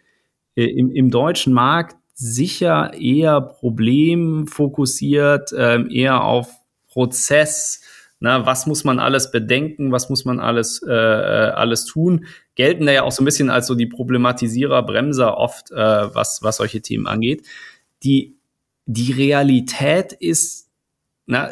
[0.55, 6.49] äh, im, im deutschen Markt sicher eher problemfokussiert, äh, eher auf
[6.87, 7.81] Prozess
[8.23, 9.91] na, was muss man alles bedenken?
[9.91, 12.25] Was muss man alles, äh, äh, alles tun?
[12.55, 16.41] Gelten da ja auch so ein bisschen als so die Problematisierer, Bremser oft, äh, was,
[16.41, 17.45] was solche Themen angeht.
[18.01, 18.37] Die,
[18.85, 20.69] die Realität ist,
[21.25, 21.51] na,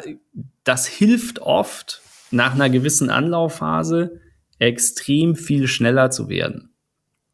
[0.64, 2.00] das hilft oft
[2.30, 4.22] nach einer gewissen Anlaufphase
[4.58, 6.70] extrem viel schneller zu werden.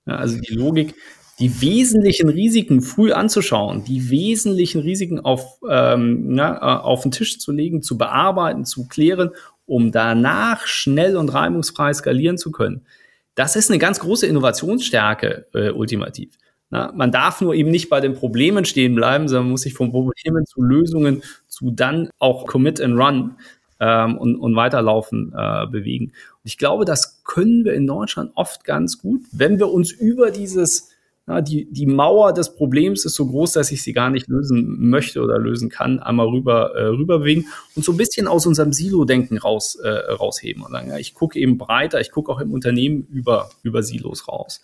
[0.04, 0.96] Ja, also die Logik,
[1.38, 7.38] die wesentlichen Risiken früh anzuschauen, die wesentlichen Risiken auf, ähm, na, äh, auf den Tisch
[7.38, 9.30] zu legen, zu bearbeiten, zu klären,
[9.66, 12.82] um danach schnell und reibungsfrei skalieren zu können.
[13.34, 16.36] Das ist eine ganz große Innovationsstärke äh, ultimativ.
[16.70, 19.90] Na, man darf nur eben nicht bei den Problemen stehen bleiben, sondern muss sich von
[19.90, 23.36] Problemen zu Lösungen zu dann auch Commit and Run
[23.80, 26.06] ähm, und, und weiterlaufen äh, bewegen.
[26.06, 30.30] Und ich glaube, das können wir in Deutschland oft ganz gut, wenn wir uns über
[30.30, 30.87] dieses
[31.28, 34.88] ja, die, die Mauer des Problems ist so groß, dass ich sie gar nicht lösen
[34.88, 39.36] möchte oder lösen kann, einmal rüber, äh, rüberbewegen und so ein bisschen aus unserem Silo-Denken
[39.36, 43.06] raus, äh, rausheben und sagen, ja, ich gucke eben breiter, ich gucke auch im Unternehmen
[43.10, 44.62] über, über Silos raus.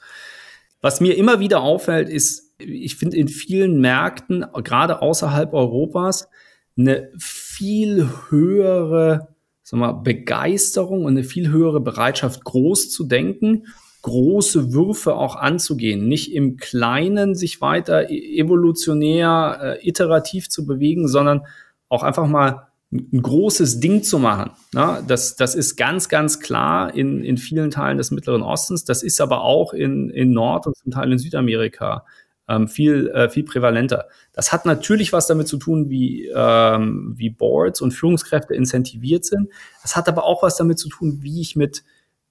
[0.80, 6.28] Was mir immer wieder auffällt, ist, ich finde in vielen Märkten, gerade außerhalb Europas,
[6.76, 13.66] eine viel höhere sag mal, Begeisterung und eine viel höhere Bereitschaft, groß zu denken
[14.04, 21.08] große Würfe auch anzugehen, nicht im Kleinen sich weiter e-, evolutionär, äh, iterativ zu bewegen,
[21.08, 21.46] sondern
[21.88, 24.52] auch einfach mal ein großes Ding zu machen.
[24.72, 25.02] Ne?
[25.08, 28.84] Das, das ist ganz, ganz klar in, in vielen Teilen des Mittleren Ostens.
[28.84, 32.04] Das ist aber auch in, in Nord- und zum Teil in Südamerika
[32.46, 34.06] ähm, viel, äh, viel prävalenter.
[34.32, 39.48] Das hat natürlich was damit zu tun, wie, ähm, wie Boards und Führungskräfte incentiviert sind.
[39.82, 41.84] Das hat aber auch was damit zu tun, wie ich mit,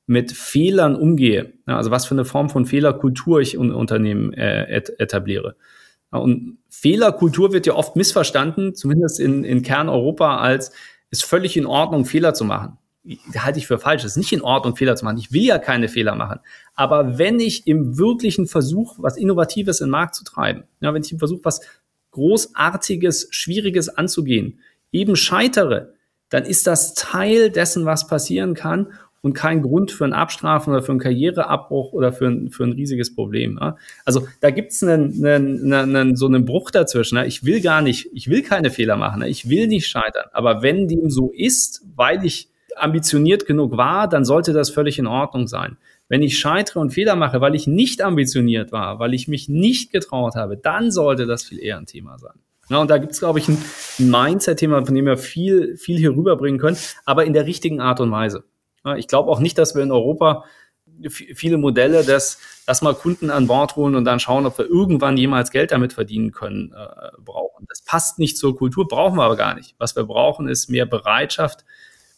[0.05, 1.53] mit Fehlern umgehe.
[1.67, 5.55] Ja, also was für eine Form von Fehlerkultur ich in Unternehmen äh, et etabliere.
[6.09, 10.71] Und Fehlerkultur wird ja oft missverstanden, zumindest in, in Kerneuropa, als
[11.09, 12.77] ist völlig in Ordnung, Fehler zu machen
[13.35, 14.03] halte ich für falsch.
[14.03, 15.17] Es ist nicht in Ordnung, Fehler zu machen.
[15.17, 16.39] Ich will ja keine Fehler machen.
[16.73, 21.03] Aber wenn ich im wirklichen Versuch, was Innovatives in den Markt zu treiben, ja, wenn
[21.03, 21.61] ich im Versuch, was
[22.11, 24.59] Großartiges, Schwieriges anzugehen,
[24.91, 25.93] eben scheitere,
[26.29, 28.93] dann ist das Teil dessen, was passieren kann
[29.23, 32.73] und kein Grund für ein Abstrafen oder für einen Karriereabbruch oder für ein, für ein
[32.73, 33.57] riesiges Problem.
[33.59, 33.77] Ja.
[34.03, 37.15] Also da gibt's einen, einen, einen, so einen Bruch dazwischen.
[37.15, 37.23] Ja.
[37.23, 39.27] Ich will gar nicht, ich will keine Fehler machen, ja.
[39.27, 40.25] ich will nicht scheitern.
[40.33, 45.07] Aber wenn dem so ist, weil ich ambitioniert genug war, dann sollte das völlig in
[45.07, 45.77] Ordnung sein.
[46.09, 49.93] Wenn ich scheitere und Fehler mache, weil ich nicht ambitioniert war, weil ich mich nicht
[49.93, 52.33] getraut habe, dann sollte das viel eher ein Thema sein.
[52.69, 53.57] Ja, und da gibt es, glaube ich, ein
[53.99, 58.11] Mindset-Thema, von dem wir viel, viel hier rüberbringen können, aber in der richtigen Art und
[58.11, 58.43] Weise.
[58.97, 60.45] Ich glaube auch nicht, dass wir in Europa
[61.09, 65.17] viele Modelle, dass, dass mal Kunden an Bord holen und dann schauen, ob wir irgendwann
[65.17, 67.65] jemals Geld damit verdienen können, äh, brauchen.
[67.67, 69.75] Das passt nicht zur Kultur, brauchen wir aber gar nicht.
[69.79, 71.65] Was wir brauchen, ist mehr Bereitschaft,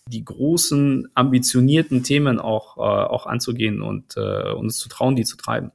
[0.07, 5.38] die großen, ambitionierten Themen auch, äh, auch anzugehen und äh, uns zu trauen, die zu
[5.38, 5.72] treiben.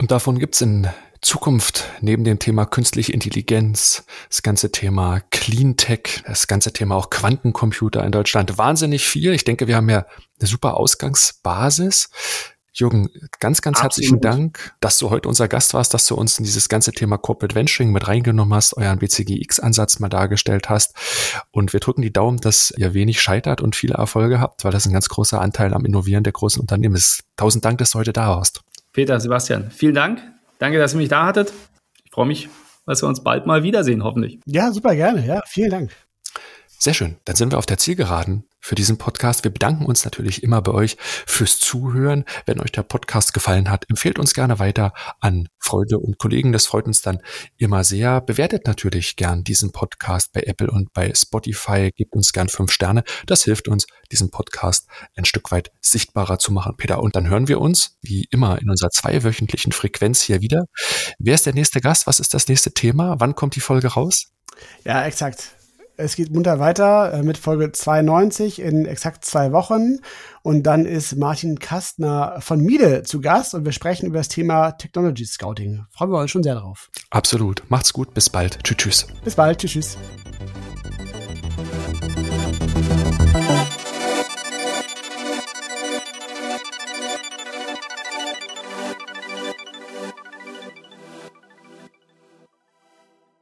[0.00, 0.88] Und davon gibt's in
[1.22, 7.10] Zukunft neben dem Thema künstliche Intelligenz, das ganze Thema Clean Tech, das ganze Thema auch
[7.10, 9.32] Quantencomputer in Deutschland wahnsinnig viel.
[9.32, 10.04] Ich denke, wir haben ja
[10.40, 12.10] eine super Ausgangsbasis.
[12.74, 13.84] Jürgen, ganz, ganz Absolut.
[13.84, 17.18] herzlichen Dank, dass du heute unser Gast warst, dass du uns in dieses ganze Thema
[17.18, 20.96] Corporate Venturing mit reingenommen hast, euren BCGX-Ansatz mal dargestellt hast.
[21.50, 24.86] Und wir drücken die Daumen, dass ihr wenig scheitert und viele Erfolge habt, weil das
[24.86, 27.24] ein ganz großer Anteil am Innovieren der großen Unternehmen ist.
[27.36, 28.62] Tausend Dank, dass du heute da warst.
[28.92, 30.22] Peter, Sebastian, vielen Dank.
[30.62, 31.52] Danke, dass ihr mich da hattet.
[32.04, 32.48] Ich freue mich,
[32.86, 34.38] dass wir uns bald mal wiedersehen, hoffentlich.
[34.46, 35.26] Ja, super gerne.
[35.26, 35.90] Ja, vielen Dank.
[36.68, 37.16] Sehr schön.
[37.24, 39.44] Dann sind wir auf der Zielgeraden für diesen Podcast.
[39.44, 42.24] Wir bedanken uns natürlich immer bei euch fürs Zuhören.
[42.46, 46.52] Wenn euch der Podcast gefallen hat, empfehlt uns gerne weiter an Freunde und Kollegen.
[46.52, 47.18] Das freut uns dann
[47.58, 48.20] immer sehr.
[48.20, 51.90] Bewertet natürlich gern diesen Podcast bei Apple und bei Spotify.
[51.94, 53.02] Gebt uns gern fünf Sterne.
[53.26, 57.02] Das hilft uns, diesen Podcast ein Stück weit sichtbarer zu machen, Peter.
[57.02, 60.66] Und dann hören wir uns, wie immer, in unserer zweiwöchentlichen Frequenz hier wieder.
[61.18, 62.06] Wer ist der nächste Gast?
[62.06, 63.16] Was ist das nächste Thema?
[63.18, 64.32] Wann kommt die Folge raus?
[64.84, 65.56] Ja, exakt.
[65.96, 69.98] Es geht munter weiter äh, mit Folge 92 in exakt zwei Wochen.
[70.42, 74.72] Und dann ist Martin Kastner von Miele zu Gast und wir sprechen über das Thema
[74.72, 75.84] Technology Scouting.
[75.90, 76.90] Freuen wir uns schon sehr drauf.
[77.10, 77.62] Absolut.
[77.68, 78.14] Macht's gut.
[78.14, 78.62] Bis bald.
[78.64, 79.06] Tschüss, tschüss.
[79.24, 79.58] Bis bald.
[79.58, 79.96] Tschüss, tschüss.